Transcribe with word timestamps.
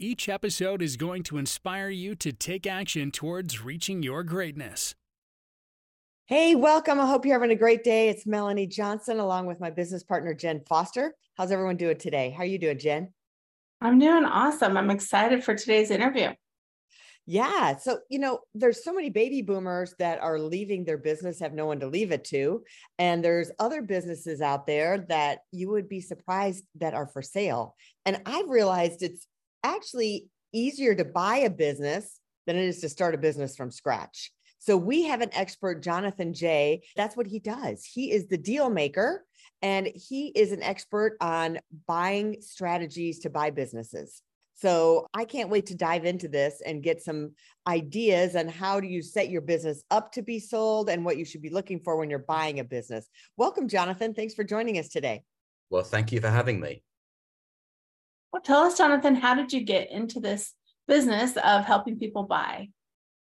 Each 0.00 0.28
episode 0.28 0.82
is 0.82 0.96
going 0.96 1.22
to 1.22 1.38
inspire 1.38 1.88
you 1.88 2.16
to 2.16 2.32
take 2.32 2.66
action 2.66 3.12
towards 3.12 3.62
reaching 3.62 4.02
your 4.02 4.24
greatness. 4.24 4.96
Hey, 6.26 6.56
welcome. 6.56 6.98
I 6.98 7.06
hope 7.06 7.24
you're 7.24 7.36
having 7.36 7.52
a 7.52 7.58
great 7.58 7.84
day. 7.84 8.08
It's 8.08 8.26
Melanie 8.26 8.66
Johnson 8.66 9.20
along 9.20 9.46
with 9.46 9.60
my 9.60 9.70
business 9.70 10.02
partner, 10.02 10.34
Jenn 10.34 10.62
Foster. 10.68 11.14
How's 11.36 11.52
everyone 11.52 11.76
doing 11.76 11.96
today? 11.96 12.30
How 12.30 12.42
are 12.42 12.46
you 12.46 12.58
doing, 12.58 12.80
Jenn? 12.80 13.14
I'm 13.80 14.00
doing 14.00 14.24
awesome. 14.24 14.76
I'm 14.76 14.90
excited 14.90 15.44
for 15.44 15.54
today's 15.54 15.92
interview. 15.92 16.32
Yeah. 17.26 17.76
So, 17.76 18.00
you 18.10 18.18
know, 18.18 18.40
there's 18.52 18.82
so 18.82 18.92
many 18.92 19.10
baby 19.10 19.42
boomers 19.42 19.94
that 20.00 20.20
are 20.20 20.40
leaving 20.40 20.84
their 20.84 20.98
business, 20.98 21.38
have 21.38 21.54
no 21.54 21.66
one 21.66 21.78
to 21.80 21.86
leave 21.86 22.10
it 22.10 22.24
to. 22.26 22.64
And 22.98 23.24
there's 23.24 23.52
other 23.60 23.80
businesses 23.80 24.40
out 24.40 24.66
there 24.66 25.06
that 25.08 25.38
you 25.52 25.70
would 25.70 25.88
be 25.88 26.00
surprised 26.00 26.64
that 26.80 26.94
are 26.94 27.06
for 27.06 27.22
sale. 27.22 27.76
And 28.04 28.20
I've 28.26 28.50
realized 28.50 29.02
it's 29.02 29.28
actually 29.64 30.28
easier 30.52 30.94
to 30.94 31.04
buy 31.04 31.38
a 31.38 31.50
business 31.50 32.20
than 32.46 32.56
it 32.56 32.64
is 32.64 32.80
to 32.80 32.88
start 32.88 33.14
a 33.14 33.18
business 33.18 33.56
from 33.56 33.70
scratch. 33.70 34.30
So 34.58 34.76
we 34.76 35.04
have 35.04 35.20
an 35.20 35.30
expert, 35.32 35.82
Jonathan 35.82 36.32
Jay. 36.32 36.82
That's 36.96 37.16
what 37.16 37.26
he 37.26 37.38
does. 37.38 37.84
He 37.84 38.12
is 38.12 38.28
the 38.28 38.38
deal 38.38 38.70
maker 38.70 39.24
and 39.60 39.88
he 39.94 40.28
is 40.28 40.52
an 40.52 40.62
expert 40.62 41.16
on 41.20 41.58
buying 41.86 42.36
strategies 42.40 43.18
to 43.20 43.30
buy 43.30 43.50
businesses. 43.50 44.22
So 44.54 45.06
I 45.12 45.24
can't 45.24 45.50
wait 45.50 45.66
to 45.66 45.74
dive 45.74 46.04
into 46.04 46.28
this 46.28 46.62
and 46.64 46.82
get 46.82 47.02
some 47.02 47.32
ideas 47.66 48.36
on 48.36 48.48
how 48.48 48.78
do 48.80 48.86
you 48.86 49.02
set 49.02 49.28
your 49.28 49.40
business 49.40 49.82
up 49.90 50.12
to 50.12 50.22
be 50.22 50.38
sold 50.38 50.88
and 50.88 51.04
what 51.04 51.18
you 51.18 51.24
should 51.24 51.42
be 51.42 51.50
looking 51.50 51.80
for 51.80 51.96
when 51.96 52.08
you're 52.08 52.20
buying 52.20 52.60
a 52.60 52.64
business. 52.64 53.08
Welcome, 53.36 53.68
Jonathan. 53.68 54.14
Thanks 54.14 54.34
for 54.34 54.44
joining 54.44 54.78
us 54.78 54.88
today. 54.88 55.24
Well, 55.70 55.82
thank 55.82 56.12
you 56.12 56.20
for 56.20 56.30
having 56.30 56.60
me. 56.60 56.82
Well, 58.34 58.42
tell 58.42 58.62
us, 58.62 58.76
Jonathan, 58.76 59.14
how 59.14 59.36
did 59.36 59.52
you 59.52 59.60
get 59.60 59.92
into 59.92 60.18
this 60.18 60.54
business 60.88 61.36
of 61.36 61.64
helping 61.64 62.00
people 62.00 62.24
buy? 62.24 62.70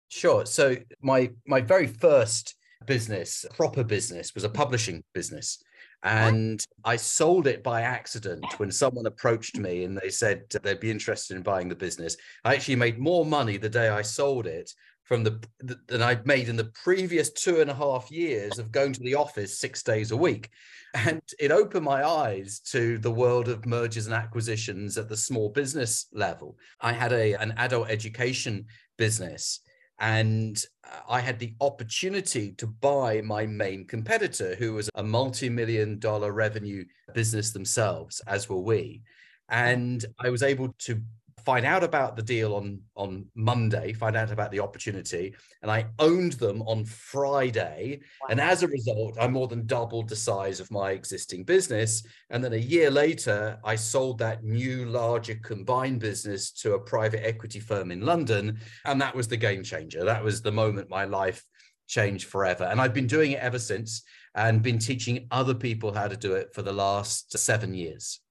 Sure. 0.07 0.45
So 0.45 0.77
my 1.01 1.31
my 1.45 1.59
very 1.59 1.87
first 1.87 2.55
business, 2.85 3.45
proper 3.57 3.83
business, 3.83 4.33
was 4.33 4.45
a 4.45 4.47
mm-hmm. 4.47 4.55
publishing 4.55 5.03
business. 5.13 5.61
And 6.03 6.65
I 6.85 6.95
sold 6.95 7.45
it 7.45 7.61
by 7.61 7.81
accident 7.81 8.45
when 8.57 8.71
someone 8.71 9.05
approached 9.05 9.57
me 9.57 9.83
and 9.83 9.97
they 9.97 10.09
said 10.09 10.43
they'd 10.63 10.79
be 10.79 10.89
interested 10.89 11.35
in 11.35 11.43
buying 11.43 11.67
the 11.67 11.75
business. 11.75 12.15
I 12.45 12.55
actually 12.55 12.77
made 12.77 12.97
more 12.97 13.25
money 13.25 13.57
the 13.57 13.67
day 13.67 13.89
I 13.89 14.03
sold 14.03 14.47
it 14.47 14.71
from 15.11 15.25
the 15.25 15.43
than 15.89 16.01
I'd 16.01 16.25
made 16.25 16.47
in 16.47 16.55
the 16.55 16.71
previous 16.85 17.29
two 17.33 17.59
and 17.59 17.69
a 17.69 17.73
half 17.73 18.09
years 18.09 18.59
of 18.59 18.71
going 18.71 18.93
to 18.93 19.03
the 19.03 19.15
office 19.15 19.59
six 19.59 19.83
days 19.83 20.11
a 20.11 20.15
week. 20.15 20.49
And 20.93 21.21
it 21.37 21.51
opened 21.51 21.83
my 21.83 22.07
eyes 22.07 22.61
to 22.71 22.97
the 22.97 23.11
world 23.11 23.49
of 23.49 23.65
mergers 23.65 24.05
and 24.05 24.15
acquisitions 24.15 24.97
at 24.97 25.09
the 25.09 25.17
small 25.17 25.49
business 25.49 26.05
level. 26.13 26.57
I 26.79 26.93
had 26.93 27.11
a, 27.11 27.33
an 27.33 27.53
adult 27.57 27.89
education 27.89 28.67
business 28.97 29.59
and 29.99 30.63
uh, 30.89 30.99
I 31.09 31.19
had 31.19 31.39
the 31.39 31.55
opportunity 31.59 32.53
to 32.53 32.67
buy 32.67 33.19
my 33.19 33.45
main 33.45 33.87
competitor, 33.87 34.55
who 34.55 34.75
was 34.75 34.89
a 34.95 35.03
multi 35.03 35.49
million 35.49 35.99
dollar 35.99 36.31
revenue 36.31 36.85
business 37.13 37.51
themselves, 37.51 38.21
as 38.27 38.47
were 38.47 38.61
we. 38.61 39.01
And 39.49 40.05
I 40.17 40.29
was 40.29 40.41
able 40.41 40.73
to 40.79 41.01
find 41.45 41.65
out 41.65 41.83
about 41.83 42.15
the 42.15 42.21
deal 42.21 42.55
on 42.55 42.81
on 42.95 43.25
Monday, 43.35 43.93
find 43.93 44.15
out 44.15 44.31
about 44.31 44.51
the 44.51 44.59
opportunity, 44.59 45.35
and 45.61 45.71
I 45.71 45.87
owned 45.99 46.33
them 46.33 46.61
on 46.63 46.85
Friday. 46.85 48.01
Wow. 48.21 48.27
And 48.29 48.41
as 48.41 48.63
a 48.63 48.67
result, 48.67 49.17
I 49.19 49.27
more 49.27 49.47
than 49.47 49.65
doubled 49.65 50.09
the 50.09 50.15
size 50.15 50.59
of 50.59 50.71
my 50.71 50.91
existing 50.91 51.43
business. 51.43 52.03
And 52.29 52.43
then 52.43 52.53
a 52.53 52.57
year 52.57 52.91
later, 52.91 53.59
I 53.63 53.75
sold 53.75 54.19
that 54.19 54.43
new, 54.43 54.85
larger 54.85 55.35
combined 55.35 55.99
business 55.99 56.51
to 56.61 56.73
a 56.73 56.79
private 56.79 57.25
equity 57.25 57.59
firm 57.59 57.91
in 57.91 58.01
London, 58.01 58.59
and 58.85 59.01
that 59.01 59.15
was 59.15 59.27
the 59.27 59.37
game 59.37 59.63
changer. 59.63 60.03
That 60.03 60.23
was 60.23 60.41
the 60.41 60.51
moment 60.51 60.89
my 60.89 61.05
life 61.05 61.43
changed 61.87 62.27
forever. 62.27 62.63
And 62.63 62.79
I've 62.79 62.93
been 62.93 63.07
doing 63.07 63.31
it 63.31 63.39
ever 63.39 63.59
since, 63.59 64.03
and 64.35 64.61
been 64.61 64.79
teaching 64.79 65.27
other 65.31 65.53
people 65.53 65.93
how 65.93 66.07
to 66.07 66.15
do 66.17 66.35
it 66.35 66.53
for 66.53 66.61
the 66.61 66.71
last 66.71 67.37
seven 67.37 67.73
years. 67.73 68.21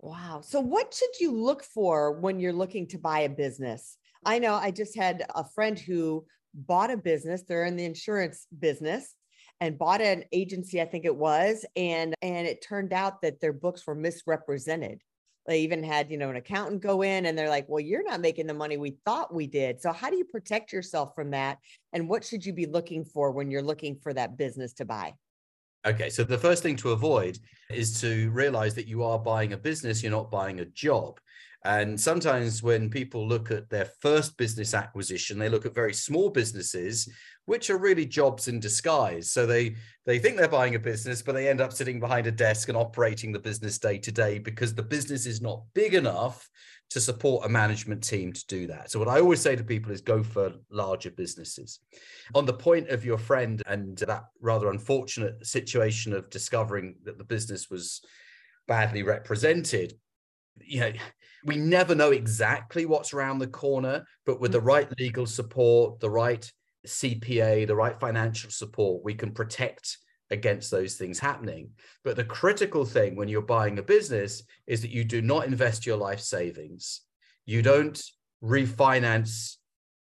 Wow. 0.00 0.42
So, 0.42 0.60
what 0.60 0.94
should 0.94 1.18
you 1.20 1.32
look 1.32 1.62
for 1.64 2.12
when 2.12 2.38
you're 2.38 2.52
looking 2.52 2.86
to 2.88 2.98
buy 2.98 3.20
a 3.20 3.28
business? 3.28 3.96
I 4.24 4.38
know 4.38 4.54
I 4.54 4.70
just 4.70 4.96
had 4.96 5.24
a 5.34 5.44
friend 5.44 5.78
who 5.78 6.24
bought 6.54 6.90
a 6.90 6.96
business, 6.96 7.42
they're 7.42 7.64
in 7.64 7.76
the 7.76 7.84
insurance 7.84 8.46
business 8.58 9.14
and 9.60 9.78
bought 9.78 10.00
an 10.00 10.24
agency, 10.32 10.80
I 10.80 10.84
think 10.84 11.04
it 11.04 11.16
was, 11.16 11.66
and 11.76 12.14
and 12.22 12.46
it 12.46 12.62
turned 12.62 12.92
out 12.92 13.22
that 13.22 13.40
their 13.40 13.52
books 13.52 13.86
were 13.86 13.94
misrepresented. 13.96 15.02
They 15.46 15.60
even 15.62 15.82
had, 15.82 16.10
you 16.10 16.18
know, 16.18 16.30
an 16.30 16.36
accountant 16.36 16.82
go 16.82 17.02
in 17.02 17.26
and 17.26 17.36
they're 17.36 17.48
like, 17.48 17.68
"Well, 17.68 17.80
you're 17.80 18.04
not 18.04 18.20
making 18.20 18.46
the 18.46 18.54
money 18.54 18.76
we 18.76 18.98
thought 19.04 19.34
we 19.34 19.46
did." 19.48 19.80
So, 19.80 19.92
how 19.92 20.10
do 20.10 20.16
you 20.16 20.24
protect 20.26 20.72
yourself 20.72 21.14
from 21.16 21.30
that? 21.30 21.58
And 21.92 22.08
what 22.08 22.24
should 22.24 22.44
you 22.46 22.52
be 22.52 22.66
looking 22.66 23.04
for 23.04 23.32
when 23.32 23.50
you're 23.50 23.62
looking 23.62 23.96
for 23.96 24.12
that 24.14 24.36
business 24.36 24.74
to 24.74 24.84
buy? 24.84 25.14
Okay, 25.88 26.10
so 26.10 26.22
the 26.22 26.36
first 26.36 26.62
thing 26.62 26.76
to 26.76 26.90
avoid 26.90 27.38
is 27.70 27.98
to 28.02 28.30
realize 28.30 28.74
that 28.74 28.86
you 28.86 29.02
are 29.02 29.18
buying 29.18 29.54
a 29.54 29.56
business, 29.56 30.02
you're 30.02 30.12
not 30.12 30.30
buying 30.30 30.60
a 30.60 30.66
job. 30.66 31.18
And 31.64 31.98
sometimes 31.98 32.62
when 32.62 32.90
people 32.90 33.26
look 33.26 33.50
at 33.50 33.70
their 33.70 33.86
first 34.02 34.36
business 34.36 34.74
acquisition, 34.74 35.38
they 35.38 35.48
look 35.48 35.64
at 35.64 35.74
very 35.74 35.94
small 35.94 36.28
businesses, 36.28 37.08
which 37.46 37.70
are 37.70 37.78
really 37.78 38.04
jobs 38.04 38.48
in 38.48 38.60
disguise. 38.60 39.32
So 39.32 39.46
they 39.46 39.76
they 40.04 40.18
think 40.18 40.36
they're 40.36 40.46
buying 40.46 40.74
a 40.74 40.78
business, 40.78 41.22
but 41.22 41.32
they 41.32 41.48
end 41.48 41.62
up 41.62 41.72
sitting 41.72 42.00
behind 42.00 42.26
a 42.26 42.32
desk 42.32 42.68
and 42.68 42.76
operating 42.76 43.32
the 43.32 43.38
business 43.38 43.78
day 43.78 43.96
to 43.96 44.12
day 44.12 44.38
because 44.38 44.74
the 44.74 44.82
business 44.82 45.24
is 45.24 45.40
not 45.40 45.62
big 45.74 45.94
enough 45.94 46.46
to 46.90 47.00
support 47.00 47.44
a 47.44 47.48
management 47.48 48.02
team 48.02 48.32
to 48.32 48.46
do 48.46 48.66
that. 48.66 48.90
So 48.90 48.98
what 48.98 49.08
I 49.08 49.20
always 49.20 49.40
say 49.40 49.54
to 49.56 49.64
people 49.64 49.92
is 49.92 50.00
go 50.00 50.22
for 50.22 50.52
larger 50.70 51.10
businesses. 51.10 51.80
On 52.34 52.46
the 52.46 52.52
point 52.52 52.88
of 52.88 53.04
your 53.04 53.18
friend 53.18 53.62
and 53.66 53.96
that 53.98 54.24
rather 54.40 54.70
unfortunate 54.70 55.46
situation 55.46 56.12
of 56.14 56.30
discovering 56.30 56.96
that 57.04 57.18
the 57.18 57.24
business 57.24 57.68
was 57.70 58.00
badly 58.66 59.02
represented, 59.02 59.94
you 60.60 60.80
know, 60.80 60.92
we 61.44 61.56
never 61.56 61.94
know 61.94 62.10
exactly 62.10 62.86
what's 62.86 63.12
around 63.12 63.38
the 63.38 63.46
corner, 63.46 64.04
but 64.24 64.40
with 64.40 64.52
the 64.52 64.58
mm-hmm. 64.58 64.66
right 64.66 64.98
legal 64.98 65.26
support, 65.26 66.00
the 66.00 66.10
right 66.10 66.50
CPA, 66.86 67.66
the 67.66 67.76
right 67.76 67.98
financial 68.00 68.50
support, 68.50 69.04
we 69.04 69.14
can 69.14 69.32
protect 69.32 69.98
against 70.30 70.70
those 70.70 70.94
things 70.94 71.18
happening. 71.18 71.70
But 72.04 72.16
the 72.16 72.24
critical 72.24 72.84
thing 72.84 73.16
when 73.16 73.28
you're 73.28 73.42
buying 73.42 73.78
a 73.78 73.82
business 73.82 74.42
is 74.66 74.82
that 74.82 74.90
you 74.90 75.04
do 75.04 75.22
not 75.22 75.46
invest 75.46 75.86
your 75.86 75.96
life 75.96 76.20
savings. 76.20 77.02
You 77.46 77.62
don't 77.62 78.00
refinance 78.42 79.56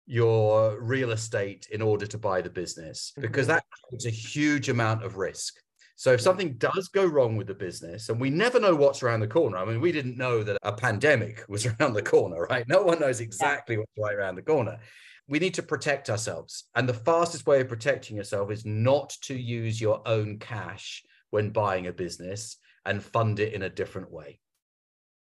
your 0.05 0.79
real 0.81 1.11
estate 1.11 1.67
in 1.71 1.81
order 1.81 2.05
to 2.07 2.17
buy 2.17 2.41
the 2.41 2.49
business 2.49 3.13
because 3.19 3.47
mm-hmm. 3.47 3.55
that 3.55 3.65
creates 3.83 4.05
a 4.05 4.09
huge 4.09 4.69
amount 4.69 5.03
of 5.03 5.17
risk. 5.17 5.55
So 5.97 6.13
if 6.13 6.21
something 6.21 6.53
does 6.57 6.89
go 6.89 7.05
wrong 7.05 7.37
with 7.37 7.47
the 7.47 7.55
business, 7.55 8.09
and 8.09 8.19
we 8.19 8.29
never 8.29 8.59
know 8.59 8.75
what's 8.75 9.01
around 9.01 9.21
the 9.21 9.27
corner. 9.27 9.57
I 9.57 9.65
mean, 9.65 9.81
we 9.81 9.91
didn't 9.91 10.15
know 10.15 10.43
that 10.43 10.59
a 10.61 10.71
pandemic 10.71 11.43
was 11.49 11.65
around 11.79 11.93
the 11.93 12.03
corner, 12.03 12.45
right? 12.49 12.67
No 12.67 12.83
one 12.83 12.99
knows 12.99 13.19
exactly 13.19 13.77
what's 13.77 13.91
right 13.97 14.15
around 14.15 14.35
the 14.35 14.43
corner 14.43 14.79
we 15.27 15.39
need 15.39 15.53
to 15.55 15.63
protect 15.63 16.09
ourselves. 16.09 16.65
And 16.75 16.87
the 16.87 16.93
fastest 16.93 17.45
way 17.45 17.61
of 17.61 17.67
protecting 17.67 18.15
yourself 18.15 18.51
is 18.51 18.65
not 18.65 19.09
to 19.23 19.35
use 19.35 19.79
your 19.79 20.01
own 20.07 20.39
cash 20.39 21.03
when 21.29 21.49
buying 21.49 21.87
a 21.87 21.93
business 21.93 22.57
and 22.85 23.03
fund 23.03 23.39
it 23.39 23.53
in 23.53 23.63
a 23.63 23.69
different 23.69 24.11
way. 24.11 24.39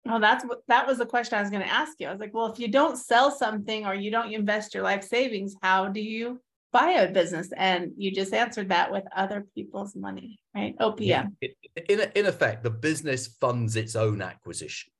Well, 0.04 0.20
that's 0.20 0.44
what 0.44 0.60
that 0.68 0.86
was 0.86 0.98
the 0.98 1.06
question 1.06 1.38
I 1.38 1.42
was 1.42 1.50
going 1.50 1.62
to 1.62 1.68
ask 1.68 1.94
you. 1.98 2.06
I 2.06 2.10
was 2.10 2.20
like, 2.20 2.32
well, 2.32 2.52
if 2.52 2.58
you 2.58 2.68
don't 2.68 2.96
sell 2.96 3.30
something 3.30 3.84
or 3.84 3.94
you 3.94 4.10
don't 4.10 4.32
invest 4.32 4.74
your 4.74 4.82
life 4.82 5.04
savings, 5.04 5.54
how 5.60 5.88
do 5.88 6.00
you 6.00 6.40
buy 6.72 6.90
a 6.92 7.10
business? 7.10 7.50
And 7.56 7.92
you 7.96 8.10
just 8.10 8.32
answered 8.32 8.68
that 8.68 8.92
with 8.92 9.04
other 9.14 9.46
people's 9.54 9.96
money, 9.96 10.38
right? 10.54 10.76
OPM. 10.78 10.98
Yeah. 11.00 11.24
In, 11.88 12.10
in 12.14 12.26
effect, 12.26 12.62
the 12.62 12.70
business 12.70 13.26
funds 13.26 13.76
its 13.76 13.96
own 13.96 14.22
acquisition. 14.22 14.90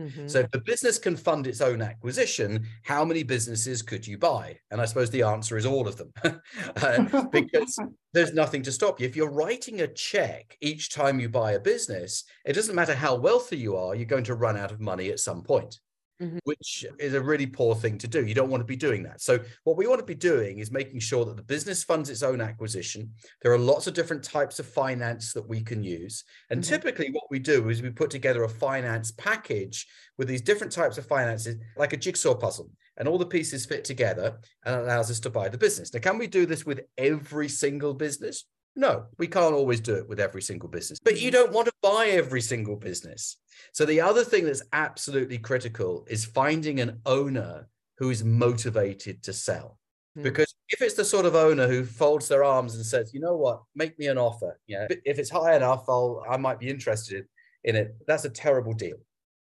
Mm-hmm. 0.00 0.26
So 0.26 0.40
if 0.40 0.50
the 0.50 0.60
business 0.60 0.98
can 0.98 1.16
fund 1.16 1.46
its 1.46 1.60
own 1.60 1.82
acquisition, 1.82 2.66
how 2.82 3.04
many 3.04 3.22
businesses 3.22 3.82
could 3.82 4.06
you 4.06 4.16
buy? 4.16 4.58
And 4.70 4.80
I 4.80 4.86
suppose 4.86 5.10
the 5.10 5.22
answer 5.22 5.56
is 5.56 5.66
all 5.66 5.86
of 5.86 5.96
them, 5.96 6.12
uh, 6.76 7.24
because 7.30 7.78
there's 8.12 8.32
nothing 8.32 8.62
to 8.62 8.72
stop 8.72 9.00
you. 9.00 9.06
If 9.06 9.16
you're 9.16 9.30
writing 9.30 9.82
a 9.82 9.88
check 9.88 10.56
each 10.60 10.90
time 10.90 11.20
you 11.20 11.28
buy 11.28 11.52
a 11.52 11.60
business, 11.60 12.24
it 12.46 12.54
doesn't 12.54 12.74
matter 12.74 12.94
how 12.94 13.16
wealthy 13.16 13.58
you 13.58 13.76
are, 13.76 13.94
you're 13.94 14.06
going 14.06 14.24
to 14.24 14.34
run 14.34 14.56
out 14.56 14.72
of 14.72 14.80
money 14.80 15.10
at 15.10 15.20
some 15.20 15.42
point. 15.42 15.78
Mhm. 16.22 16.38
which 16.44 16.86
is 17.00 17.14
a 17.14 17.20
really 17.20 17.46
poor 17.46 17.74
thing 17.74 17.98
to 17.98 18.06
do. 18.06 18.24
You 18.24 18.34
don't 18.34 18.48
want 18.50 18.60
to 18.60 18.66
be 18.66 18.76
doing 18.76 19.02
that. 19.02 19.20
So, 19.20 19.40
what 19.64 19.76
we 19.76 19.86
want 19.88 19.98
to 20.00 20.06
be 20.06 20.14
doing 20.14 20.58
is 20.58 20.70
making 20.70 21.00
sure 21.00 21.24
that 21.24 21.36
the 21.36 21.42
business 21.42 21.82
funds 21.82 22.08
its 22.08 22.22
own 22.22 22.40
acquisition. 22.40 23.12
There 23.42 23.52
are 23.52 23.58
lots 23.58 23.86
of 23.88 23.94
different 23.94 24.22
types 24.22 24.58
of 24.60 24.66
finance 24.66 25.32
that 25.32 25.48
we 25.48 25.62
can 25.62 25.82
use. 25.82 26.22
And 26.50 26.62
Mhm. 26.62 26.68
typically, 26.68 27.10
what 27.10 27.24
we 27.30 27.40
do 27.40 27.68
is 27.70 27.82
we 27.82 27.90
put 27.90 28.10
together 28.10 28.44
a 28.44 28.48
finance 28.48 29.10
package 29.10 29.88
with 30.16 30.28
these 30.28 30.42
different 30.42 30.72
types 30.72 30.96
of 30.96 31.06
finances, 31.06 31.56
like 31.76 31.92
a 31.92 31.96
jigsaw 31.96 32.34
puzzle, 32.34 32.70
and 32.96 33.08
all 33.08 33.18
the 33.18 33.26
pieces 33.26 33.66
fit 33.66 33.84
together 33.84 34.38
and 34.64 34.76
allows 34.76 35.10
us 35.10 35.18
to 35.20 35.30
buy 35.30 35.48
the 35.48 35.58
business. 35.58 35.92
Now, 35.92 36.00
can 36.00 36.18
we 36.18 36.28
do 36.28 36.46
this 36.46 36.64
with 36.64 36.82
every 36.98 37.48
single 37.48 37.94
business? 37.94 38.44
No, 38.74 39.06
we 39.18 39.26
can't 39.26 39.54
always 39.54 39.80
do 39.80 39.94
it 39.96 40.08
with 40.08 40.18
every 40.18 40.40
single 40.40 40.68
business, 40.68 40.98
but 41.04 41.20
you 41.20 41.30
don't 41.30 41.52
want 41.52 41.66
to 41.66 41.72
buy 41.82 42.06
every 42.06 42.40
single 42.40 42.76
business. 42.76 43.36
So, 43.72 43.84
the 43.84 44.00
other 44.00 44.24
thing 44.24 44.44
that's 44.46 44.62
absolutely 44.72 45.38
critical 45.38 46.06
is 46.08 46.24
finding 46.24 46.80
an 46.80 47.00
owner 47.04 47.68
who 47.98 48.08
is 48.10 48.24
motivated 48.24 49.22
to 49.24 49.32
sell. 49.34 49.78
Hmm. 50.16 50.22
Because 50.22 50.54
if 50.70 50.80
it's 50.80 50.94
the 50.94 51.04
sort 51.04 51.26
of 51.26 51.34
owner 51.34 51.68
who 51.68 51.84
folds 51.84 52.28
their 52.28 52.44
arms 52.44 52.74
and 52.74 52.84
says, 52.84 53.12
you 53.12 53.20
know 53.20 53.36
what, 53.36 53.62
make 53.74 53.98
me 53.98 54.06
an 54.06 54.18
offer, 54.18 54.58
yeah, 54.66 54.86
if 55.04 55.18
it's 55.18 55.30
high 55.30 55.54
enough, 55.56 55.84
I'll 55.88 56.24
I 56.28 56.36
might 56.38 56.58
be 56.58 56.68
interested 56.68 57.26
in 57.64 57.76
it. 57.76 57.94
That's 58.06 58.24
a 58.24 58.30
terrible 58.30 58.72
deal. 58.72 58.96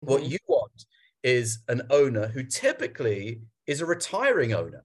What 0.01 0.23
Mhm. 0.23 0.29
you 0.31 0.37
want 0.47 0.85
is 1.23 1.59
an 1.69 1.83
owner 1.89 2.27
who 2.27 2.43
typically 2.43 3.41
is 3.67 3.79
a 3.79 3.85
retiring 3.85 4.53
owner. 4.53 4.83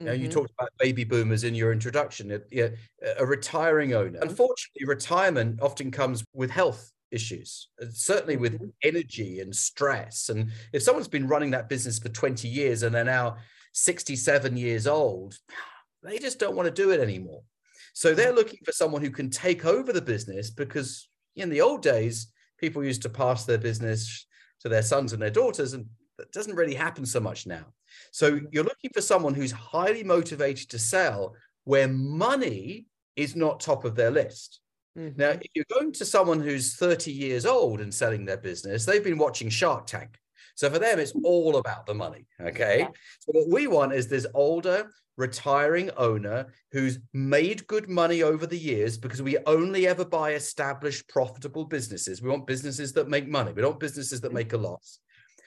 You, 0.00 0.06
know, 0.06 0.12
you 0.12 0.24
mm-hmm. 0.24 0.32
talked 0.32 0.52
about 0.58 0.70
baby 0.78 1.04
boomers 1.04 1.44
in 1.44 1.54
your 1.54 1.72
introduction. 1.72 2.42
A, 2.52 2.70
a 3.18 3.24
retiring 3.24 3.94
owner. 3.94 4.18
Mm-hmm. 4.18 4.28
Unfortunately, 4.28 4.86
retirement 4.86 5.60
often 5.62 5.90
comes 5.90 6.24
with 6.34 6.50
health 6.50 6.90
issues, 7.10 7.68
certainly 7.90 8.36
with 8.36 8.60
Mhm. 8.60 8.72
energy 8.82 9.40
and 9.40 9.54
stress. 9.54 10.28
And 10.28 10.50
if 10.72 10.82
someone's 10.82 11.08
been 11.08 11.28
running 11.28 11.52
that 11.52 11.68
business 11.68 11.98
for 11.98 12.08
20 12.08 12.48
years 12.48 12.82
and 12.82 12.94
they're 12.94 13.04
now 13.04 13.36
67 13.72 14.56
years 14.56 14.86
old, 14.86 15.38
they 16.02 16.18
just 16.18 16.38
don't 16.38 16.56
want 16.56 16.66
to 16.66 16.82
do 16.82 16.90
it 16.90 17.00
anymore. 17.00 17.42
So 17.92 18.12
they're 18.14 18.28
mm-hmm. 18.28 18.36
looking 18.36 18.58
for 18.64 18.72
someone 18.72 19.02
who 19.02 19.10
can 19.10 19.30
take 19.30 19.64
over 19.64 19.92
the 19.92 20.02
business 20.02 20.50
because 20.50 21.08
in 21.36 21.48
the 21.50 21.60
old 21.60 21.82
days, 21.82 22.32
people 22.58 22.84
used 22.84 23.02
to 23.02 23.08
pass 23.08 23.44
their 23.44 23.58
business 23.58 24.26
to 24.60 24.68
their 24.68 24.82
sons 24.82 25.12
and 25.12 25.22
their 25.22 25.30
daughters, 25.30 25.72
and 25.72 25.86
that 26.18 26.32
doesn't 26.32 26.56
really 26.56 26.74
happen 26.74 27.06
so 27.06 27.20
much 27.20 27.46
now. 27.46 27.64
So 28.12 28.40
you're 28.52 28.64
looking 28.64 28.90
for 28.92 29.00
someone 29.00 29.34
who's 29.34 29.52
highly 29.52 30.02
motivated 30.04 30.68
to 30.70 30.78
sell 30.78 31.34
where 31.64 31.88
money 31.88 32.86
is 33.16 33.36
not 33.36 33.60
top 33.60 33.84
of 33.84 33.94
their 33.94 34.10
list. 34.10 34.60
Mhm. 34.98 35.16
Now, 35.16 35.30
if 35.30 35.46
you're 35.54 35.64
going 35.72 35.92
to 35.92 36.04
someone 36.04 36.40
who's 36.40 36.76
30 36.76 37.10
years 37.12 37.46
old 37.46 37.80
and 37.80 37.92
selling 37.92 38.24
their 38.24 38.36
business, 38.36 38.84
they've 38.84 39.02
been 39.02 39.18
watching 39.18 39.48
Shark 39.48 39.86
Tank. 39.86 40.18
So 40.56 40.70
for 40.70 40.78
them, 40.78 41.00
it's 41.00 41.12
all 41.24 41.56
about 41.56 41.86
the 41.86 41.94
money. 41.94 42.26
Okay. 42.40 42.80
Yeah. 42.80 42.88
So 43.20 43.32
what 43.32 43.48
we 43.48 43.66
want 43.66 43.92
is 43.92 44.06
this 44.06 44.26
older, 44.34 44.88
retiring 45.16 45.90
owner 45.96 46.52
who's 46.72 46.98
made 47.12 47.66
good 47.66 47.88
money 47.88 48.22
over 48.22 48.46
the 48.46 48.58
years 48.58 48.98
because 48.98 49.22
we 49.22 49.38
only 49.46 49.86
ever 49.86 50.04
buy 50.04 50.34
established, 50.34 51.08
profitable 51.08 51.64
businesses. 51.64 52.22
We 52.22 52.30
want 52.30 52.46
businesses 52.46 52.92
that 52.94 53.08
make 53.08 53.28
money. 53.28 53.52
We 53.52 53.62
don't 53.62 53.72
want 53.72 53.80
businesses 53.80 54.20
that 54.20 54.32
make 54.32 54.52
a 54.52 54.56
loss. 54.56 55.00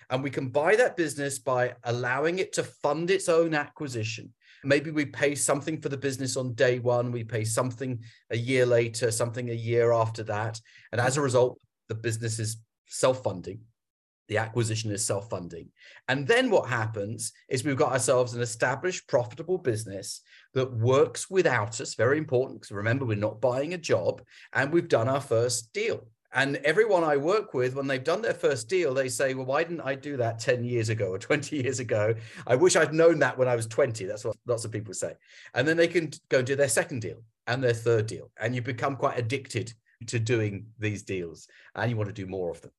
And 0.10 0.24
we 0.24 0.30
can 0.30 0.50
buy 0.50 0.76
that 0.76 0.96
business 0.96 1.40
by 1.40 1.76
allowing 1.84 2.40
it 2.40 2.54
to 2.54 2.64
fund 2.64 3.12
its 3.12 3.28
own 3.28 3.54
acquisition. 3.54 4.34
Maybe 4.64 4.92
we 4.92 5.06
pay 5.06 5.36
something 5.36 5.80
for 5.80 5.90
the 5.90 5.98
business 5.98 6.36
on 6.36 6.54
day 6.54 6.80
one, 6.80 7.12
we 7.12 7.24
pay 7.24 7.44
something 7.44 8.00
a 8.32 8.38
year 8.38 8.66
later, 8.66 9.12
something 9.12 9.50
a 9.50 9.54
year 9.54 9.92
after 9.92 10.24
that. 10.24 10.60
And 10.92 11.00
as 11.00 11.18
a 11.18 11.22
result, 11.22 11.60
the 11.90 11.96
business 11.96 12.40
is 12.40 12.58
self 12.88 13.24
funding. 13.24 13.62
The 14.28 14.38
acquisition 14.38 14.92
is 14.92 15.06
self 15.06 15.30
funding. 15.30 15.70
And 16.08 16.28
then 16.28 16.50
what 16.50 16.70
happens 16.70 17.32
is 17.50 17.64
we've 17.64 17.78
got 17.78 17.94
ourselves 17.94 18.34
an 18.34 18.42
established, 18.42 19.08
profitable 19.08 19.58
business 19.58 20.22
that 20.54 20.74
works 20.74 21.30
without 21.30 21.80
us. 21.80 21.96
Very 21.96 22.18
important 22.18 22.60
because 22.60 22.76
remember, 22.76 23.06
we're 23.06 23.16
not 23.16 23.40
buying 23.40 23.74
a 23.74 23.78
job 23.78 24.22
and 24.54 24.72
we've 24.74 24.90
done 24.90 25.08
our 25.08 25.22
first 25.22 25.72
deal. 25.72 26.08
And 26.38 26.58
everyone 26.58 27.04
I 27.04 27.18
work 27.18 27.56
with, 27.56 27.74
when 27.74 27.88
they've 27.88 28.04
done 28.04 28.22
their 28.22 28.36
first 28.36 28.70
deal, 28.70 28.94
they 28.94 29.10
say, 29.10 29.34
Well, 29.34 29.48
why 29.48 29.64
didn't 29.64 29.82
I 29.82 29.96
do 29.96 30.18
that 30.18 30.38
10 30.38 30.64
years 30.64 30.90
ago 30.90 31.08
or 31.08 31.18
20 31.18 31.56
years 31.64 31.80
ago? 31.80 32.14
I 32.46 32.56
wish 32.56 32.76
I'd 32.76 32.94
known 32.94 33.18
that 33.20 33.36
when 33.40 33.48
I 33.48 33.56
was 33.56 33.66
20. 33.66 34.06
That's 34.06 34.24
what 34.24 34.38
lots 34.46 34.64
of 34.64 34.72
people 34.72 34.94
say. 34.94 35.16
And 35.56 35.68
then 35.68 35.78
they 35.78 35.88
can 35.88 36.12
go 36.30 36.38
and 36.38 36.48
do 36.48 36.56
their 36.56 36.70
second 36.70 37.02
deal 37.02 37.24
and 37.48 37.64
their 37.64 37.74
third 37.74 38.06
deal. 38.06 38.30
And 38.40 38.54
you 38.54 38.62
become 38.62 38.96
quite 38.96 39.18
addicted 39.18 39.74
to 40.06 40.20
doing 40.20 40.68
these 40.78 41.02
deals 41.02 41.48
and 41.74 41.90
you 41.90 41.98
want 41.98 42.10
to 42.10 42.14
do 42.14 42.28
more 42.28 42.52
of 42.52 42.62
them. 42.62 42.72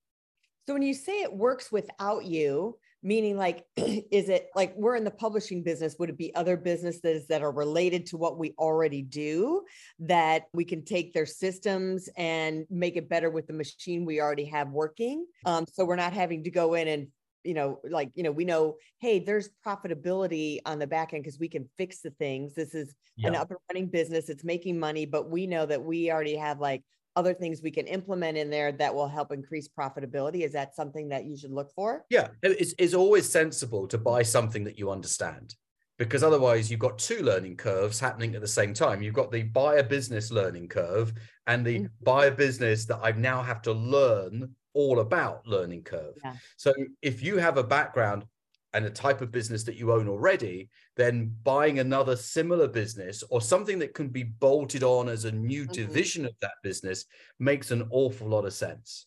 So 0.69 0.75
when 0.75 0.83
you 0.83 0.95
say 0.95 1.23
it 1.23 1.33
works 1.33 1.73
without 1.73 2.25
you, 2.25 2.79
meaning 3.03 3.37
like, 3.37 3.65
is 3.77 4.29
it 4.29 4.49
like 4.55 4.75
we're 4.77 4.97
in 4.97 5.05
the 5.05 5.11
publishing 5.11 5.63
business? 5.63 5.97
Would 5.99 6.11
it 6.11 6.19
be 6.19 6.35
other 6.35 6.57
businesses 6.57 7.27
that 7.29 7.43
are 7.43 7.53
related 7.53 8.07
to 8.07 8.17
what 8.17 8.39
we 8.39 8.55
already 8.59 9.03
do 9.03 9.65
that 10.01 10.45
we 10.53 10.65
can 10.65 10.85
take 10.85 11.13
their 11.13 11.27
systems 11.27 12.09
and 12.17 12.67
make 12.71 12.97
it 12.97 13.09
better 13.09 13.31
with 13.31 13.47
the 13.47 13.53
machine 13.53 14.05
we 14.05 14.21
already 14.21 14.47
have 14.47 14.71
working? 14.71 15.27
Um, 15.45 15.65
so 15.73 15.85
we're 15.85 15.97
not 15.97 16.13
having 16.13 16.45
to 16.45 16.51
go 16.51 16.75
in 16.75 16.89
and 16.89 17.09
you 17.45 17.55
know, 17.55 17.81
like, 17.89 18.11
you 18.15 18.23
know, 18.23 18.33
we 18.33 18.45
know, 18.45 18.77
hey, 18.99 19.21
there's 19.21 19.49
profitability 19.67 20.59
on 20.67 20.79
the 20.79 20.87
back 20.87 21.15
end 21.15 21.23
because 21.23 21.39
we 21.39 21.49
can 21.49 21.67
fix 21.79 22.01
the 22.01 22.11
things. 22.11 22.55
This 22.55 22.75
is 22.75 22.95
an 23.23 23.35
up 23.35 23.51
and 23.51 23.59
running 23.71 23.89
business. 23.89 24.29
It's 24.29 24.45
making 24.45 24.79
money, 24.79 25.07
but 25.07 25.31
we 25.31 25.47
know 25.47 25.65
that 25.65 25.83
we 25.83 26.11
already 26.11 26.37
have 26.37 26.61
like 26.61 26.83
other 27.19 27.35
things 27.35 27.61
we 27.63 27.71
can 27.73 27.89
implement 27.89 28.39
in 28.39 28.49
there 28.49 28.71
that 28.71 28.95
will 28.95 29.09
help 29.09 29.33
increase 29.33 29.69
profitability. 29.69 30.43
Is 30.43 30.53
that 30.53 30.77
something 30.77 31.09
that 31.09 31.25
you 31.25 31.37
should 31.37 31.51
look 31.51 31.73
for? 31.75 32.05
Yeah, 32.11 32.29
it's, 32.45 32.75
it's 32.79 32.95
always 32.95 33.29
sensible 33.29 33.89
to 33.89 33.99
buy 33.99 34.23
something 34.23 34.63
that 34.63 34.79
you 34.79 34.93
understand 34.93 35.57
because 35.99 36.23
otherwise 36.23 36.71
you've 36.71 36.79
got 36.79 36.97
two 36.97 37.25
learning 37.25 37.57
curves 37.57 37.99
happening 37.99 38.37
at 38.37 38.41
the 38.41 38.47
same 38.47 38.73
time. 38.73 39.03
You've 39.03 39.15
got 39.15 39.33
the 39.33 39.43
buyer 39.43 39.83
business 39.83 40.31
learning 40.31 40.69
curve 40.69 41.13
and 41.49 41.67
the 41.67 41.81
Mhm. 41.81 41.91
buyer 42.03 42.31
business 42.31 42.85
that 42.85 43.01
I 43.03 43.11
now 43.11 43.43
have 43.43 43.63
to 43.63 43.73
learn 43.73 44.55
all 44.75 45.01
about 45.01 45.45
learning 45.45 45.83
curve. 45.83 46.15
Yeah. 46.23 46.37
So 46.57 46.73
if 47.03 47.21
you 47.21 47.39
have 47.39 47.57
a 47.57 47.65
background 47.65 48.27
and 48.75 48.85
a 48.85 48.91
type 48.91 49.21
of 49.21 49.31
business 49.31 49.65
that 49.65 49.77
you 49.77 49.93
own 49.93 50.09
already, 50.09 50.69
then 50.97 51.35
buying 51.43 51.79
another 51.79 52.17
similar 52.17 52.69
business 52.69 53.25
or 53.31 53.41
something 53.41 53.79
that 53.79 53.95
can 53.95 54.09
be 54.09 54.23
bolted 54.23 54.83
on 54.83 55.09
as 55.09 55.25
a 55.25 55.33
new 55.33 55.67
Mhm. 55.67 55.73
division 55.73 56.27
of 56.27 56.33
that 56.41 56.53
business 56.63 57.07
makes 57.39 57.71
an 57.71 57.87
awful 57.91 58.29
lot 58.29 58.45
of 58.45 58.53
sense. 58.53 59.07